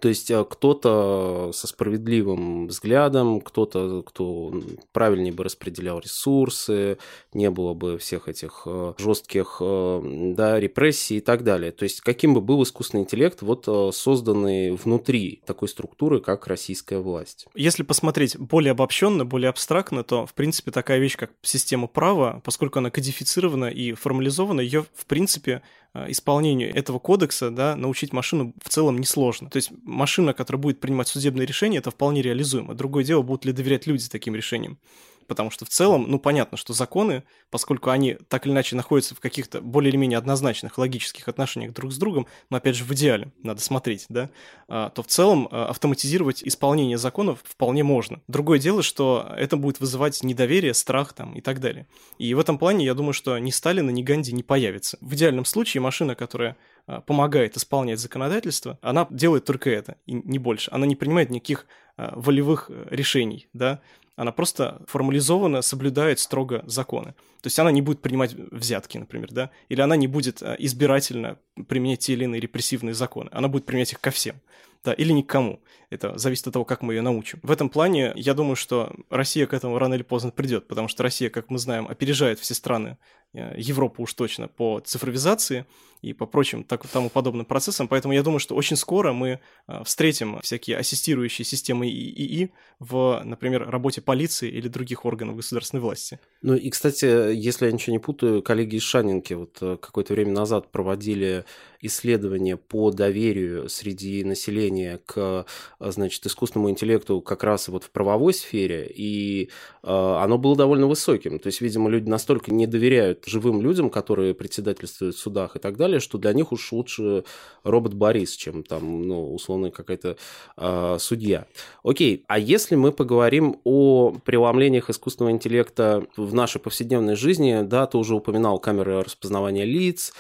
То 0.01 0.09
есть 0.09 0.31
э, 0.31 0.45
кто-то 0.49 1.51
со 1.53 1.67
справедливым 1.67 2.67
взглядом, 2.69 3.41
кто-то, 3.41 4.03
кто 4.03 4.55
правильнее 4.93 5.33
бы 5.33 5.45
распределял 5.45 6.01
ресурсы, 6.01 6.99
не 7.33 7.51
было 7.51 7.75
бы 7.75 7.99
всех 7.99 8.29
этих 8.29 8.63
э, 8.67 8.95
жестких 8.99 9.57
да, 9.61 10.61
репрессий 10.61 11.19
и 11.19 11.21
так 11.21 11.45
далее. 11.45 11.73
То 11.73 11.85
есть 11.85 12.01
каким 12.01 12.35
бы 12.35 12.41
был 12.41 12.63
искусственный 12.63 13.03
интеллект, 13.03 13.43
вот 13.43 13.69
созданный 13.95 14.73
внутри 14.73 15.43
такой 15.47 15.69
структуры, 15.69 16.21
как 16.21 16.47
российская 16.47 16.99
власть. 16.99 17.47
Если 17.55 17.83
посмотреть 17.83 18.37
более 18.39 18.73
обобщенно, 18.73 19.25
более 19.25 19.51
абстрактно, 19.51 20.05
то, 20.05 20.27
в 20.27 20.35
принципе, 20.35 20.71
такая 20.71 20.99
вещь, 20.99 21.17
как 21.17 21.33
система 21.43 21.87
права, 21.87 22.41
поскольку 22.45 22.79
она 22.79 22.91
кодифицирована 22.91 23.67
и 23.67 23.93
формализована, 23.93 24.61
ее, 24.61 24.85
в 24.95 25.07
принципе, 25.07 25.63
Э, 25.97 26.11
исполнению 26.11 26.75
этого 26.75 26.99
кодекса, 26.99 27.51
да, 27.51 27.75
научить 27.75 28.13
машину 28.13 28.53
в 28.63 28.69
целом 28.69 28.99
несложно. 28.99 29.49
То 29.49 29.57
есть 29.57 29.71
машина, 29.87 30.35
которая 30.35 30.61
будет 30.61 30.81
принимать 30.81 31.09
судебные 31.09 31.47
решения, 31.47 31.79
это 31.79 31.91
вполне 31.91 32.21
реализуемо. 32.23 32.75
Другое 32.75 33.05
дело, 33.05 33.23
будут 33.23 33.45
ли 33.45 33.53
доверять 33.53 33.87
люди 33.87 34.09
таким 34.09 34.35
решениям 34.35 34.79
потому 35.27 35.51
что 35.51 35.65
в 35.65 35.69
целом, 35.69 36.07
ну, 36.09 36.19
понятно, 36.19 36.57
что 36.57 36.73
законы, 36.73 37.25
поскольку 37.51 37.91
они 37.91 38.15
так 38.29 38.47
или 38.47 38.53
иначе 38.53 38.77
находятся 38.77 39.15
в 39.15 39.21
каких-то 39.21 39.61
более 39.61 39.91
или 39.91 39.97
менее 39.97 40.19
однозначных 40.19 40.79
логических 40.79 41.29
отношениях 41.29 41.73
друг 41.73 41.93
с 41.93 41.99
другом, 41.99 42.27
но, 42.51 42.57
опять 42.57 42.77
же, 42.77 42.85
в 42.85 42.93
идеале, 42.93 43.33
надо 43.43 43.61
смотреть, 43.61 44.07
да, 44.09 44.31
а, 44.69 44.91
то 44.91 45.03
в 45.03 45.07
целом 45.07 45.49
а, 45.51 45.67
автоматизировать 45.67 46.43
исполнение 46.45 46.99
законов 46.99 47.41
вполне 47.45 47.85
можно. 47.85 48.21
Другое 48.29 48.59
дело, 48.59 48.83
что 48.83 49.33
это 49.37 49.57
будет 49.57 49.81
вызывать 49.81 50.23
недоверие, 50.23 50.75
страх 50.75 51.13
там 51.13 51.35
и 51.35 51.41
так 51.41 51.61
далее. 51.61 51.87
И 52.19 52.33
в 52.35 52.39
этом 52.39 52.59
плане 52.59 52.85
я 52.85 52.95
думаю, 52.95 53.13
что 53.13 53.39
ни 53.39 53.51
Сталина, 53.51 53.91
ни 53.91 54.03
Ганди 54.03 54.33
не 54.33 54.43
появится. 54.43 54.99
В 55.01 55.15
идеальном 55.15 55.45
случае 55.45 55.81
машина, 55.81 56.15
которая 56.15 56.57
а, 56.87 57.01
помогает 57.01 57.57
исполнять 57.57 58.01
законодательство, 58.01 58.79
она 58.83 59.07
делает 59.11 59.45
только 59.45 59.71
это, 59.71 59.97
и 60.07 60.13
не 60.13 60.39
больше. 60.39 60.71
Она 60.73 60.87
не 60.87 60.97
принимает 60.97 61.31
никаких 61.31 61.67
волевых 61.97 62.67
э, 62.69 62.89
решений, 62.91 63.49
да, 63.55 63.81
она 64.17 64.33
просто 64.33 64.83
формализованно 64.89 65.63
соблюдает 65.63 66.19
строго 66.19 66.65
законы. 66.67 67.13
То 67.43 67.47
есть 67.47 67.59
она 67.59 67.71
не 67.71 67.83
будет 67.83 68.01
принимать 68.01 68.35
взятки, 68.35 68.99
например, 68.99 69.29
да, 69.31 69.51
или 69.69 69.81
она 69.81 69.95
не 69.97 70.07
будет 70.07 70.43
э, 70.43 70.57
избирательно 70.59 71.39
применять 71.69 72.01
те 72.01 72.15
или 72.15 72.25
иные 72.25 72.41
репрессивные 72.41 72.95
законы. 72.95 73.29
Она 73.33 73.49
будет 73.49 73.67
применять 73.67 73.93
их 73.93 74.01
ко 74.01 74.11
всем, 74.11 74.37
да, 74.85 74.93
или 74.95 75.13
никому. 75.13 75.61
Это 75.91 76.19
зависит 76.19 76.47
от 76.49 76.55
того, 76.55 76.65
как 76.65 76.83
мы 76.83 76.95
ее 76.95 77.03
научим. 77.03 77.39
В 77.43 77.51
этом 77.51 77.69
плане 77.69 78.13
я 78.17 78.35
думаю, 78.35 78.57
что 78.57 78.93
Россия 79.11 79.47
к 79.47 79.55
этому 79.55 79.79
рано 79.79 79.95
или 79.95 80.03
поздно 80.03 80.31
придет, 80.31 80.67
потому 80.67 80.89
что 80.89 81.03
Россия, 81.03 81.31
как 81.31 81.51
мы 81.51 81.59
знаем, 81.59 81.87
опережает 81.87 82.41
все 82.41 82.55
страны 82.55 82.97
Э, 83.37 83.55
Европу 83.59 84.03
уж 84.03 84.15
точно 84.15 84.49
по 84.49 84.81
цифровизации 84.81 85.67
и 86.03 86.13
по 86.13 86.27
прочим 86.27 86.65
так, 86.65 86.87
тому 86.89 87.11
подобным 87.11 87.45
процессам. 87.45 87.89
Поэтому 87.89 88.15
я 88.15 88.23
думаю, 88.23 88.41
что 88.41 88.55
очень 88.55 88.77
скоро 88.77 89.13
мы 89.13 89.41
э, 89.69 89.85
встретим 89.85 90.41
всякие 90.43 90.77
ассистирующие 90.77 91.45
системы 91.45 91.89
ИИ 91.89 92.51
в, 92.79 93.23
например, 93.25 93.69
работе 93.69 94.01
полиции 94.01 94.49
или 94.49 94.69
других 94.69 95.05
органов 95.05 95.37
государственной 95.37 95.81
власти. 95.81 96.19
Ну 96.43 96.55
и, 96.55 96.71
кстати, 96.71 97.35
если 97.35 97.67
я 97.67 97.73
ничего 97.73 97.93
не 97.93 97.99
путаю, 97.99 98.43
коллеги 98.43 98.77
из 98.77 98.83
Шанинки 98.83 99.35
вот 99.35 99.59
э, 99.61 99.77
какое-то 99.81 100.13
время 100.13 100.33
назад 100.33 100.71
проводили 100.71 101.45
исследования 101.81 102.57
по 102.57 102.91
доверию 102.91 103.69
среди 103.69 104.25
населения 104.25 105.01
к, 105.05 105.47
значит, 105.79 106.25
искусственному 106.27 106.71
интеллекту 106.71 107.21
как 107.21 107.45
раз 107.45 107.69
вот 107.69 107.85
в 107.85 107.91
правовой 107.91 108.33
сфере, 108.35 108.91
и 108.93 109.51
оно 109.83 110.39
было 110.39 110.57
довольно 110.57 110.87
высоким. 110.87 111.39
То 111.39 111.49
есть, 111.49 111.61
видимо, 111.61 111.89
люди 111.91 112.09
настолько 112.09 112.53
не 112.53 112.67
доверяют 112.67 113.25
живым 113.27 113.61
людям, 113.61 113.91
которые 113.91 114.35
председательствуют 114.35 115.17
в 115.17 115.19
судах 115.19 115.57
и 115.57 115.59
так 115.59 115.77
далее, 115.77 115.86
что 115.99 116.19
для 116.19 116.33
них 116.33 116.53
уж 116.53 116.73
лучше 116.73 117.25
робот 117.63 117.95
Борис, 117.95 118.37
чем 118.37 118.63
там, 118.63 119.03
ну, 119.03 119.35
условно, 119.35 119.71
какая-то 119.71 120.17
э, 120.57 120.97
судья. 120.99 121.47
Окей, 121.83 122.25
а 122.29 122.39
если 122.39 122.75
мы 122.75 122.93
поговорим 122.93 123.61
о 123.65 124.13
преломлениях 124.25 124.91
искусственного 124.91 125.33
интеллекта 125.33 126.05
в 126.17 126.35
нашей 126.35 126.61
повседневной 126.61 127.17
жизни, 127.17 127.63
да, 127.63 127.87
ты 127.87 127.99
уже 127.99 128.15
упоминал 128.15 128.59
камеры 128.59 129.03
распознавания 129.03 129.65
лиц, 129.65 130.13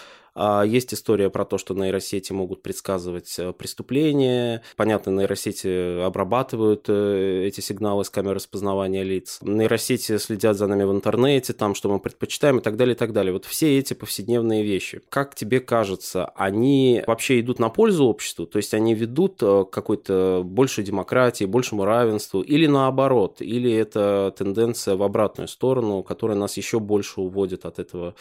есть 0.66 0.92
история 0.92 1.30
про 1.30 1.44
то, 1.44 1.56
что 1.56 1.74
нейросети 1.74 2.32
могут 2.32 2.62
предсказывать 2.62 3.34
э, 3.38 3.52
преступления. 3.52 4.62
Понятно, 4.76 5.10
нейросети 5.10 6.02
обрабатывают 6.02 6.84
э, 6.88 7.44
эти 7.46 7.60
сигналы 7.60 8.04
с 8.04 8.10
камер 8.10 8.34
распознавания 8.34 9.02
лиц. 9.02 9.38
Нейросети 9.40 10.18
следят 10.18 10.58
за 10.58 10.66
нами 10.66 10.84
в 10.84 10.92
интернете, 10.92 11.54
там, 11.54 11.74
что 11.74 11.88
мы 11.88 12.00
предпочитаем 12.00 12.58
и 12.58 12.62
так 12.62 12.76
далее, 12.76 12.94
и 12.94 12.98
так 12.98 13.12
далее. 13.14 13.32
Вот 13.32 13.46
все 13.46 13.78
эти 13.78 13.94
повседневные 13.94 14.62
вещи. 14.62 15.00
Как 15.08 15.34
тебе 15.34 15.60
кажется, 15.60 16.26
они 16.36 17.02
вообще 17.06 17.40
идут 17.40 17.58
на 17.58 17.70
пользу 17.70 18.04
обществу? 18.04 18.46
То 18.46 18.58
есть 18.58 18.74
они 18.74 18.94
ведут 18.94 19.42
э, 19.42 19.64
к 19.64 19.70
какой-то 19.70 20.42
большей 20.44 20.84
демократии, 20.84 21.46
большему 21.46 21.86
равенству? 21.86 22.42
Или 22.42 22.66
наоборот? 22.66 23.40
Или 23.40 23.72
это 23.72 24.34
тенденция 24.36 24.96
в 24.96 25.02
обратную 25.02 25.48
сторону, 25.48 26.02
которая 26.02 26.36
нас 26.36 26.58
еще 26.58 26.78
больше 26.78 27.22
уводит 27.22 27.64
от 27.64 27.78
этого 27.78 28.14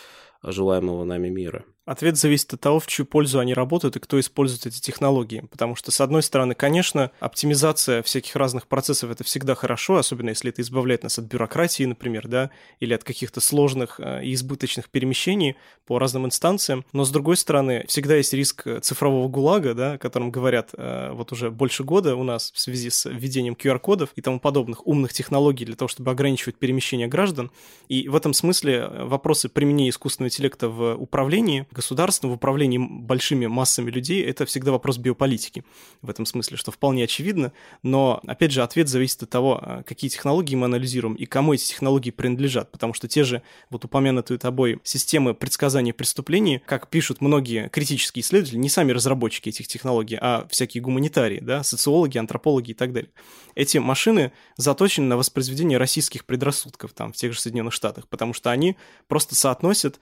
желаемого 0.44 1.04
нами 1.04 1.28
мира? 1.28 1.66
Ответ 1.86 2.18
зависит 2.18 2.52
от 2.52 2.62
того, 2.62 2.80
в 2.80 2.88
чью 2.88 3.06
пользу 3.06 3.38
они 3.38 3.54
работают 3.54 3.96
и 3.96 4.00
кто 4.00 4.20
использует 4.20 4.66
эти 4.66 4.82
технологии. 4.82 5.46
Потому 5.52 5.76
что, 5.76 5.92
с 5.92 6.02
одной 6.02 6.24
стороны, 6.24 6.56
конечно, 6.56 7.12
оптимизация 7.20 8.02
всяких 8.02 8.36
разных 8.36 8.66
процессов– 8.68 9.12
это 9.12 9.24
всегда 9.24 9.54
хорошо, 9.54 9.98
особенно 9.98 10.30
если 10.30 10.50
это 10.50 10.64
избавляет 10.64 11.04
нас 11.04 11.20
от 11.20 11.26
бюрократии, 11.26 11.84
например, 11.84 12.28
да, 12.28 12.50
или 12.80 12.94
от 12.94 13.04
каких-то 13.04 13.40
сложных 13.40 14.00
э, 14.00 14.26
и 14.26 14.34
избыточных 14.34 14.90
перемещений 14.90 15.58
по 15.86 16.00
разным 16.00 16.26
инстанциям. 16.26 16.86
Но, 16.92 17.06
с 17.06 17.12
другой 17.12 17.38
стороны, 17.38 17.86
всегда 17.88 18.16
есть 18.16 18.34
риск 18.34 18.68
цифрового 18.82 19.28
гулага, 19.28 19.76
да, 19.76 19.94
о 19.94 19.98
котором 20.00 20.32
говорят 20.32 20.72
э, 20.74 21.12
вот 21.12 21.32
уже 21.32 21.52
больше 21.52 21.84
года 21.84 22.16
у 22.16 22.24
нас 22.24 22.52
в 22.52 22.60
связи 22.60 22.90
с 22.90 23.08
введением 23.08 23.54
QR-кодов 23.54 24.10
и 24.16 24.22
тому 24.22 24.40
подобных 24.40 24.88
умных 24.88 25.14
технологий 25.14 25.66
для 25.66 25.76
того, 25.76 25.88
чтобы 25.88 26.10
ограничивать 26.10 26.56
перемещение 26.56 27.08
граждан. 27.08 27.52
И 27.90 28.10
в 28.10 28.16
этом 28.16 28.34
смысле 28.34 28.88
вопросы 28.88 29.50
применения 29.50 29.90
искусственного 29.90 30.30
интеллекта 30.30 30.68
в 30.68 30.96
управлении 30.96 31.68
государством, 31.76 32.32
в 32.32 32.34
управлении 32.34 32.78
большими 32.80 33.46
массами 33.46 33.92
людей, 33.92 34.24
это 34.24 34.46
всегда 34.46 34.72
вопрос 34.72 34.98
биополитики 34.98 35.64
в 36.02 36.10
этом 36.10 36.26
смысле, 36.26 36.58
что 36.58 36.72
вполне 36.72 37.04
очевидно. 37.04 37.52
Но, 37.84 38.22
опять 38.26 38.52
же, 38.52 38.64
ответ 38.64 38.88
зависит 38.88 39.24
от 39.24 39.30
того, 39.30 39.60
а, 39.62 39.84
какие 39.84 40.10
технологии 40.10 40.56
мы 40.56 40.66
анализируем 40.66 41.16
и 41.16 41.26
кому 41.26 41.54
эти 41.54 41.68
технологии 41.68 42.12
принадлежат. 42.12 42.72
Потому 42.72 42.94
что 42.94 43.08
те 43.08 43.24
же 43.24 43.44
вот 43.70 43.86
упомянутые 43.86 44.38
тобой 44.38 44.80
системы 44.84 45.34
предсказания 45.34 45.94
преступлений, 45.94 46.62
как 46.66 46.90
пишут 46.90 47.22
многие 47.22 47.70
критические 47.70 48.22
исследователи, 48.22 48.58
не 48.58 48.70
сами 48.70 48.92
разработчики 48.92 49.50
этих 49.50 49.68
технологий, 49.68 50.18
а 50.20 50.48
всякие 50.50 50.82
гуманитарии, 50.82 51.40
да, 51.42 51.64
социологи, 51.64 52.18
антропологи 52.18 52.72
и 52.72 52.74
так 52.74 52.94
далее. 52.94 53.12
Эти 53.56 53.78
машины 53.78 54.32
заточены 54.58 55.08
на 55.08 55.18
воспроизведение 55.18 55.78
российских 55.78 56.26
предрассудков 56.26 56.94
там 56.94 57.14
в 57.14 57.16
тех 57.16 57.34
же 57.34 57.40
Соединенных 57.40 57.74
Штатах, 57.74 58.08
потому 58.08 58.34
что 58.34 58.50
они 58.52 58.78
просто 59.08 59.36
соотносят 59.36 60.00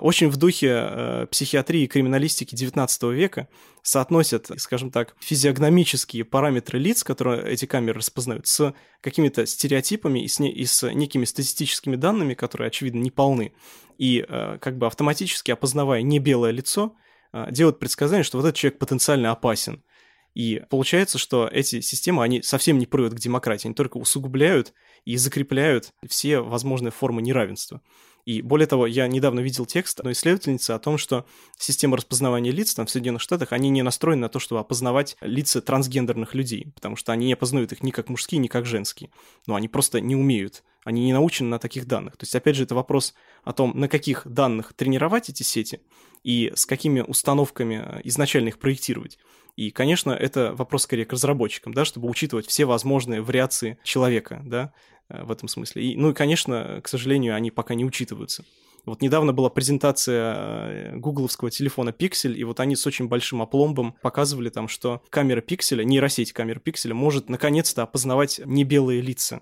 очень 0.00 0.28
в 0.28 0.36
духе 0.36 0.68
э, 0.70 1.26
психиатрии 1.30 1.82
и 1.82 1.86
криминалистики 1.86 2.54
XIX 2.54 3.12
века, 3.12 3.48
соотносят, 3.82 4.50
скажем 4.58 4.90
так, 4.90 5.16
физиогномические 5.20 6.24
параметры 6.24 6.78
лиц, 6.78 7.02
которые 7.02 7.50
эти 7.50 7.66
камеры 7.66 7.98
распознают, 7.98 8.46
с 8.46 8.72
какими-то 9.00 9.46
стереотипами 9.46 10.24
и 10.24 10.28
с, 10.28 10.38
не, 10.38 10.52
и 10.52 10.64
с 10.64 10.88
некими 10.92 11.24
статистическими 11.24 11.96
данными, 11.96 12.34
которые, 12.34 12.68
очевидно, 12.68 13.00
не 13.00 13.10
полны. 13.10 13.52
И 13.98 14.24
э, 14.26 14.58
как 14.60 14.78
бы 14.78 14.86
автоматически 14.86 15.50
опознавая 15.50 16.02
не 16.02 16.18
белое 16.18 16.52
лицо, 16.52 16.94
э, 17.32 17.46
делают 17.50 17.78
предсказание, 17.78 18.24
что 18.24 18.38
вот 18.38 18.44
этот 18.44 18.56
человек 18.56 18.78
потенциально 18.78 19.30
опасен– 19.32 19.82
и 20.34 20.62
получается, 20.68 21.16
что 21.16 21.48
эти 21.50 21.80
системы, 21.80 22.24
они 22.24 22.42
совсем 22.42 22.78
не 22.78 22.86
приводят 22.86 23.14
к 23.14 23.20
демократии, 23.20 23.68
они 23.68 23.74
только 23.74 23.98
усугубляют 23.98 24.74
и 25.04 25.16
закрепляют 25.16 25.92
все 26.08 26.40
возможные 26.40 26.90
формы 26.90 27.22
неравенства. 27.22 27.80
И 28.24 28.40
более 28.40 28.66
того, 28.66 28.86
я 28.86 29.06
недавно 29.06 29.40
видел 29.40 29.66
текст 29.66 30.00
одной 30.00 30.14
исследовательницы 30.14 30.70
о 30.70 30.78
том, 30.78 30.96
что 30.96 31.26
система 31.58 31.96
распознавания 31.96 32.50
лиц 32.50 32.74
там 32.74 32.86
в 32.86 32.90
Соединенных 32.90 33.22
Штатах, 33.22 33.52
они 33.52 33.68
не 33.70 33.82
настроены 33.82 34.22
на 34.22 34.28
то, 34.28 34.38
чтобы 34.38 34.60
опознавать 34.60 35.16
лица 35.20 35.60
трансгендерных 35.60 36.34
людей, 36.34 36.72
потому 36.74 36.96
что 36.96 37.12
они 37.12 37.26
не 37.26 37.34
опознают 37.34 37.72
их 37.72 37.82
ни 37.82 37.90
как 37.90 38.08
мужские, 38.08 38.38
ни 38.38 38.48
как 38.48 38.64
женские. 38.64 39.10
Но 39.46 39.54
они 39.54 39.68
просто 39.68 40.00
не 40.00 40.16
умеют, 40.16 40.62
они 40.84 41.04
не 41.04 41.12
научены 41.12 41.48
на 41.50 41.58
таких 41.58 41.86
данных. 41.86 42.16
То 42.16 42.24
есть, 42.24 42.34
опять 42.34 42.56
же, 42.56 42.64
это 42.64 42.74
вопрос 42.74 43.14
о 43.42 43.52
том, 43.52 43.78
на 43.78 43.88
каких 43.88 44.26
данных 44.26 44.72
тренировать 44.72 45.28
эти 45.28 45.42
сети 45.42 45.80
и 46.22 46.52
с 46.54 46.64
какими 46.64 47.00
установками 47.00 48.00
изначально 48.04 48.48
их 48.48 48.58
проектировать. 48.58 49.18
И, 49.56 49.70
конечно, 49.70 50.10
это 50.10 50.52
вопрос 50.54 50.82
скорее 50.82 51.04
к 51.04 51.12
разработчикам, 51.12 51.72
да, 51.74 51.84
чтобы 51.84 52.08
учитывать 52.08 52.46
все 52.46 52.64
возможные 52.64 53.22
вариации 53.22 53.78
человека, 53.84 54.42
да, 54.44 54.64
э, 54.64 54.93
в 55.08 55.30
этом 55.30 55.48
смысле. 55.48 55.82
И, 55.82 55.96
ну 55.96 56.10
и, 56.10 56.14
конечно, 56.14 56.80
к 56.82 56.88
сожалению, 56.88 57.34
они 57.34 57.50
пока 57.50 57.74
не 57.74 57.84
учитываются. 57.84 58.44
Вот 58.86 59.00
недавно 59.00 59.32
была 59.32 59.48
презентация 59.48 60.34
э, 60.34 60.96
гугловского 60.96 61.50
телефона 61.50 61.90
Pixel, 61.90 62.34
и 62.34 62.44
вот 62.44 62.60
они 62.60 62.76
с 62.76 62.86
очень 62.86 63.08
большим 63.08 63.40
опломбом 63.40 63.96
показывали 64.02 64.50
там, 64.50 64.68
что 64.68 65.02
камера 65.08 65.40
пикселя, 65.40 65.84
нейросеть 65.84 66.32
камеры 66.32 66.60
пикселя 66.60 66.94
может 66.94 67.30
наконец-то 67.30 67.82
опознавать 67.82 68.40
не 68.44 68.64
белые 68.64 69.00
лица. 69.00 69.40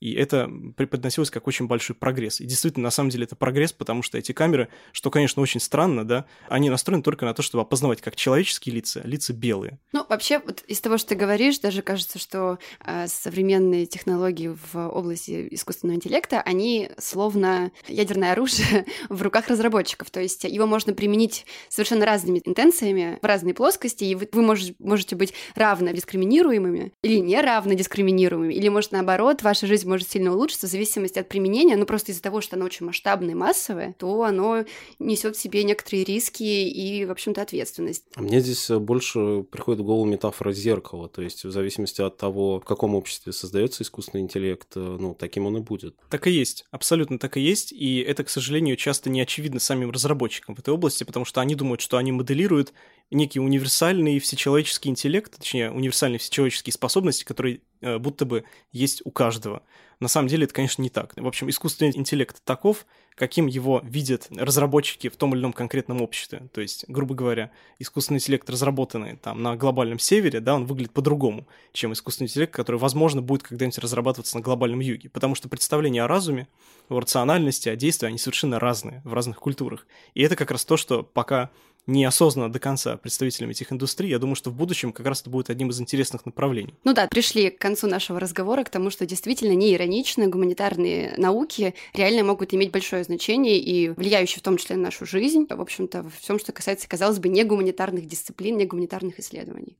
И 0.00 0.12
это 0.12 0.50
преподносилось 0.76 1.30
как 1.30 1.46
очень 1.46 1.66
большой 1.66 1.96
прогресс. 1.96 2.40
И 2.40 2.44
действительно, 2.44 2.84
на 2.84 2.90
самом 2.90 3.10
деле, 3.10 3.24
это 3.24 3.36
прогресс, 3.36 3.72
потому 3.72 4.02
что 4.02 4.18
эти 4.18 4.32
камеры, 4.32 4.68
что, 4.92 5.10
конечно, 5.10 5.40
очень 5.40 5.60
странно, 5.60 6.06
да, 6.06 6.26
они 6.48 6.68
настроены 6.68 7.02
только 7.02 7.24
на 7.24 7.32
то, 7.32 7.42
чтобы 7.42 7.62
опознавать 7.62 8.02
как 8.02 8.14
человеческие 8.14 8.74
лица, 8.74 9.00
лица 9.04 9.32
белые. 9.32 9.78
Ну, 9.92 10.04
вообще, 10.08 10.38
вот 10.38 10.62
из 10.66 10.80
того, 10.80 10.98
что 10.98 11.10
ты 11.10 11.14
говоришь, 11.14 11.58
даже 11.60 11.80
кажется, 11.80 12.18
что 12.18 12.58
э, 12.84 13.06
современные 13.06 13.86
технологии 13.86 14.48
в 14.48 14.88
области 14.88 15.48
искусственного 15.50 15.96
интеллекта, 15.96 16.42
они 16.42 16.90
словно 16.98 17.72
ядерное 17.88 18.32
оружие 18.32 18.86
в 19.08 19.22
руках 19.22 19.48
разработчиков. 19.48 20.10
То 20.10 20.20
есть 20.20 20.44
его 20.44 20.66
можно 20.66 20.92
применить 20.92 21.46
совершенно 21.68 22.04
разными 22.04 22.42
интенциями 22.44 23.18
в 23.22 23.24
разные 23.24 23.54
плоскости, 23.54 24.04
и 24.04 24.14
вы, 24.14 24.28
вы 24.30 24.42
можете, 24.42 24.74
можете 24.78 25.16
быть 25.16 25.32
равно 25.54 25.90
дискриминируемыми 25.92 26.92
или 27.02 27.16
не 27.18 27.40
равно 27.40 27.72
дискриминируемыми, 27.72 28.52
или, 28.52 28.68
может, 28.68 28.92
наоборот, 28.92 29.42
ваша 29.42 29.66
жизнь 29.66 29.85
может 29.86 30.10
сильно 30.10 30.34
улучшиться 30.34 30.66
в 30.66 30.70
зависимости 30.70 31.18
от 31.18 31.28
применения, 31.28 31.76
ну 31.76 31.86
просто 31.86 32.12
из-за 32.12 32.22
того, 32.22 32.40
что 32.40 32.56
оно 32.56 32.64
очень 32.64 32.86
масштабное 32.86 33.32
и 33.32 33.34
массовое, 33.34 33.94
то 33.98 34.22
оно 34.22 34.64
несет 34.98 35.36
в 35.36 35.40
себе 35.40 35.64
некоторые 35.64 36.04
риски 36.04 36.42
и, 36.42 37.04
в 37.04 37.10
общем-то, 37.10 37.42
ответственность. 37.42 38.04
А 38.14 38.22
мне 38.22 38.40
здесь 38.40 38.68
э, 38.70 38.78
больше 38.78 39.44
приходит 39.50 39.80
в 39.80 39.84
голову 39.84 40.04
метафора 40.04 40.52
зеркала, 40.52 41.08
то 41.08 41.22
есть 41.22 41.44
в 41.44 41.50
зависимости 41.50 42.00
от 42.00 42.16
того, 42.16 42.60
в 42.60 42.64
каком 42.64 42.94
обществе 42.94 43.32
создается 43.32 43.82
искусственный 43.82 44.22
интеллект, 44.22 44.68
э, 44.76 44.80
ну, 44.80 45.14
таким 45.14 45.46
он 45.46 45.58
и 45.58 45.60
будет. 45.60 45.96
Так 46.10 46.26
и 46.26 46.30
есть, 46.30 46.64
абсолютно 46.70 47.18
так 47.18 47.36
и 47.36 47.40
есть, 47.40 47.72
и 47.72 48.00
это, 48.00 48.24
к 48.24 48.30
сожалению, 48.30 48.76
часто 48.76 49.10
не 49.10 49.20
очевидно 49.20 49.60
самим 49.60 49.90
разработчикам 49.90 50.54
в 50.54 50.58
этой 50.58 50.72
области, 50.72 51.04
потому 51.04 51.24
что 51.24 51.40
они 51.40 51.54
думают, 51.54 51.80
что 51.80 51.96
они 51.96 52.12
моделируют 52.12 52.72
некий 53.10 53.40
универсальный 53.40 54.18
всечеловеческий 54.18 54.90
интеллект, 54.90 55.36
точнее, 55.36 55.70
универсальные 55.70 56.18
всечеловеческие 56.18 56.72
способности, 56.72 57.24
которые 57.24 57.60
э, 57.80 57.98
будто 57.98 58.24
бы 58.24 58.44
есть 58.72 59.02
у 59.04 59.10
каждого. 59.10 59.62
На 59.98 60.08
самом 60.08 60.28
деле 60.28 60.44
это, 60.44 60.52
конечно, 60.52 60.82
не 60.82 60.90
так. 60.90 61.14
В 61.16 61.26
общем, 61.26 61.48
искусственный 61.48 61.96
интеллект 61.96 62.42
таков, 62.44 62.84
каким 63.14 63.46
его 63.46 63.80
видят 63.82 64.28
разработчики 64.30 65.08
в 65.08 65.16
том 65.16 65.34
или 65.34 65.40
ином 65.40 65.54
конкретном 65.54 66.02
обществе. 66.02 66.48
То 66.52 66.60
есть, 66.60 66.84
грубо 66.86 67.14
говоря, 67.14 67.50
искусственный 67.78 68.18
интеллект, 68.18 68.48
разработанный 68.50 69.16
там 69.16 69.42
на 69.42 69.56
глобальном 69.56 69.98
севере, 69.98 70.40
да, 70.40 70.54
он 70.54 70.66
выглядит 70.66 70.92
по-другому, 70.92 71.48
чем 71.72 71.94
искусственный 71.94 72.28
интеллект, 72.28 72.52
который, 72.52 72.76
возможно, 72.76 73.22
будет 73.22 73.42
когда-нибудь 73.42 73.78
разрабатываться 73.78 74.36
на 74.36 74.42
глобальном 74.42 74.80
юге. 74.80 75.08
Потому 75.08 75.34
что 75.34 75.48
представления 75.48 76.02
о 76.02 76.08
разуме, 76.08 76.46
о 76.90 77.00
рациональности, 77.00 77.70
о 77.70 77.76
действии, 77.76 78.06
они 78.06 78.18
совершенно 78.18 78.60
разные 78.60 79.00
в 79.04 79.14
разных 79.14 79.38
культурах. 79.38 79.86
И 80.12 80.22
это 80.22 80.36
как 80.36 80.50
раз 80.50 80.66
то, 80.66 80.76
что 80.76 81.02
пока 81.02 81.50
неосознанно 81.86 82.52
до 82.52 82.58
конца 82.58 82.96
представителями 82.96 83.52
этих 83.52 83.72
индустрий, 83.72 84.10
я 84.10 84.18
думаю, 84.18 84.36
что 84.36 84.50
в 84.50 84.54
будущем 84.54 84.92
как 84.92 85.06
раз 85.06 85.20
это 85.20 85.30
будет 85.30 85.50
одним 85.50 85.70
из 85.70 85.80
интересных 85.80 86.26
направлений. 86.26 86.74
Ну 86.84 86.92
да, 86.92 87.06
пришли 87.06 87.50
к 87.50 87.58
концу 87.58 87.86
нашего 87.86 88.20
разговора 88.20 88.64
к 88.64 88.70
тому, 88.70 88.90
что 88.90 89.06
действительно 89.06 89.52
неироничные 89.52 90.28
гуманитарные 90.28 91.14
науки 91.16 91.74
реально 91.94 92.24
могут 92.24 92.54
иметь 92.54 92.72
большое 92.72 93.04
значение 93.04 93.58
и 93.58 93.88
влияющие 93.90 94.40
в 94.40 94.42
том 94.42 94.56
числе 94.56 94.76
на 94.76 94.82
нашу 94.82 95.06
жизнь, 95.06 95.46
в 95.48 95.60
общем-то, 95.60 96.02
во 96.02 96.10
всем, 96.10 96.38
что 96.38 96.52
касается, 96.52 96.88
казалось 96.88 97.18
бы, 97.18 97.28
не 97.28 97.44
гуманитарных 97.44 98.06
дисциплин, 98.06 98.56
не 98.56 98.66
гуманитарных 98.66 99.18
исследований. 99.18 99.76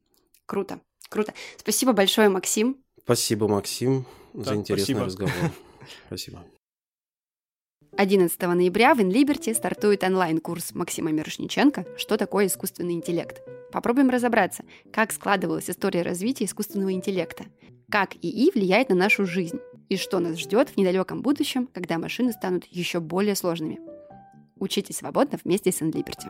Круто, 0.46 0.80
круто. 1.08 1.34
Спасибо 1.56 1.92
большое, 1.92 2.28
Максим. 2.28 2.76
Спасибо, 3.02 3.48
Максим, 3.48 4.04
за 4.34 4.54
интересный 4.54 4.96
спасибо. 4.96 5.04
разговор. 5.04 5.52
Спасибо. 6.08 6.44
11 7.98 8.38
ноября 8.42 8.94
в 8.94 9.00
InLiberty 9.00 9.54
стартует 9.54 10.04
онлайн-курс 10.04 10.74
Максима 10.74 11.12
Мирошниченко 11.12 11.86
«Что 11.96 12.18
такое 12.18 12.46
искусственный 12.46 12.92
интеллект?». 12.92 13.40
Попробуем 13.72 14.10
разобраться, 14.10 14.64
как 14.92 15.12
складывалась 15.12 15.70
история 15.70 16.02
развития 16.02 16.44
искусственного 16.44 16.92
интеллекта, 16.92 17.46
как 17.90 18.14
ИИ 18.16 18.52
влияет 18.54 18.90
на 18.90 18.96
нашу 18.96 19.24
жизнь 19.24 19.60
и 19.88 19.96
что 19.96 20.18
нас 20.18 20.38
ждет 20.38 20.68
в 20.68 20.76
недалеком 20.76 21.22
будущем, 21.22 21.68
когда 21.72 21.96
машины 21.96 22.32
станут 22.32 22.66
еще 22.66 23.00
более 23.00 23.34
сложными. 23.34 23.80
Учитесь 24.58 24.98
свободно 24.98 25.38
вместе 25.42 25.72
с 25.72 25.80
InLiberty. 25.80 26.28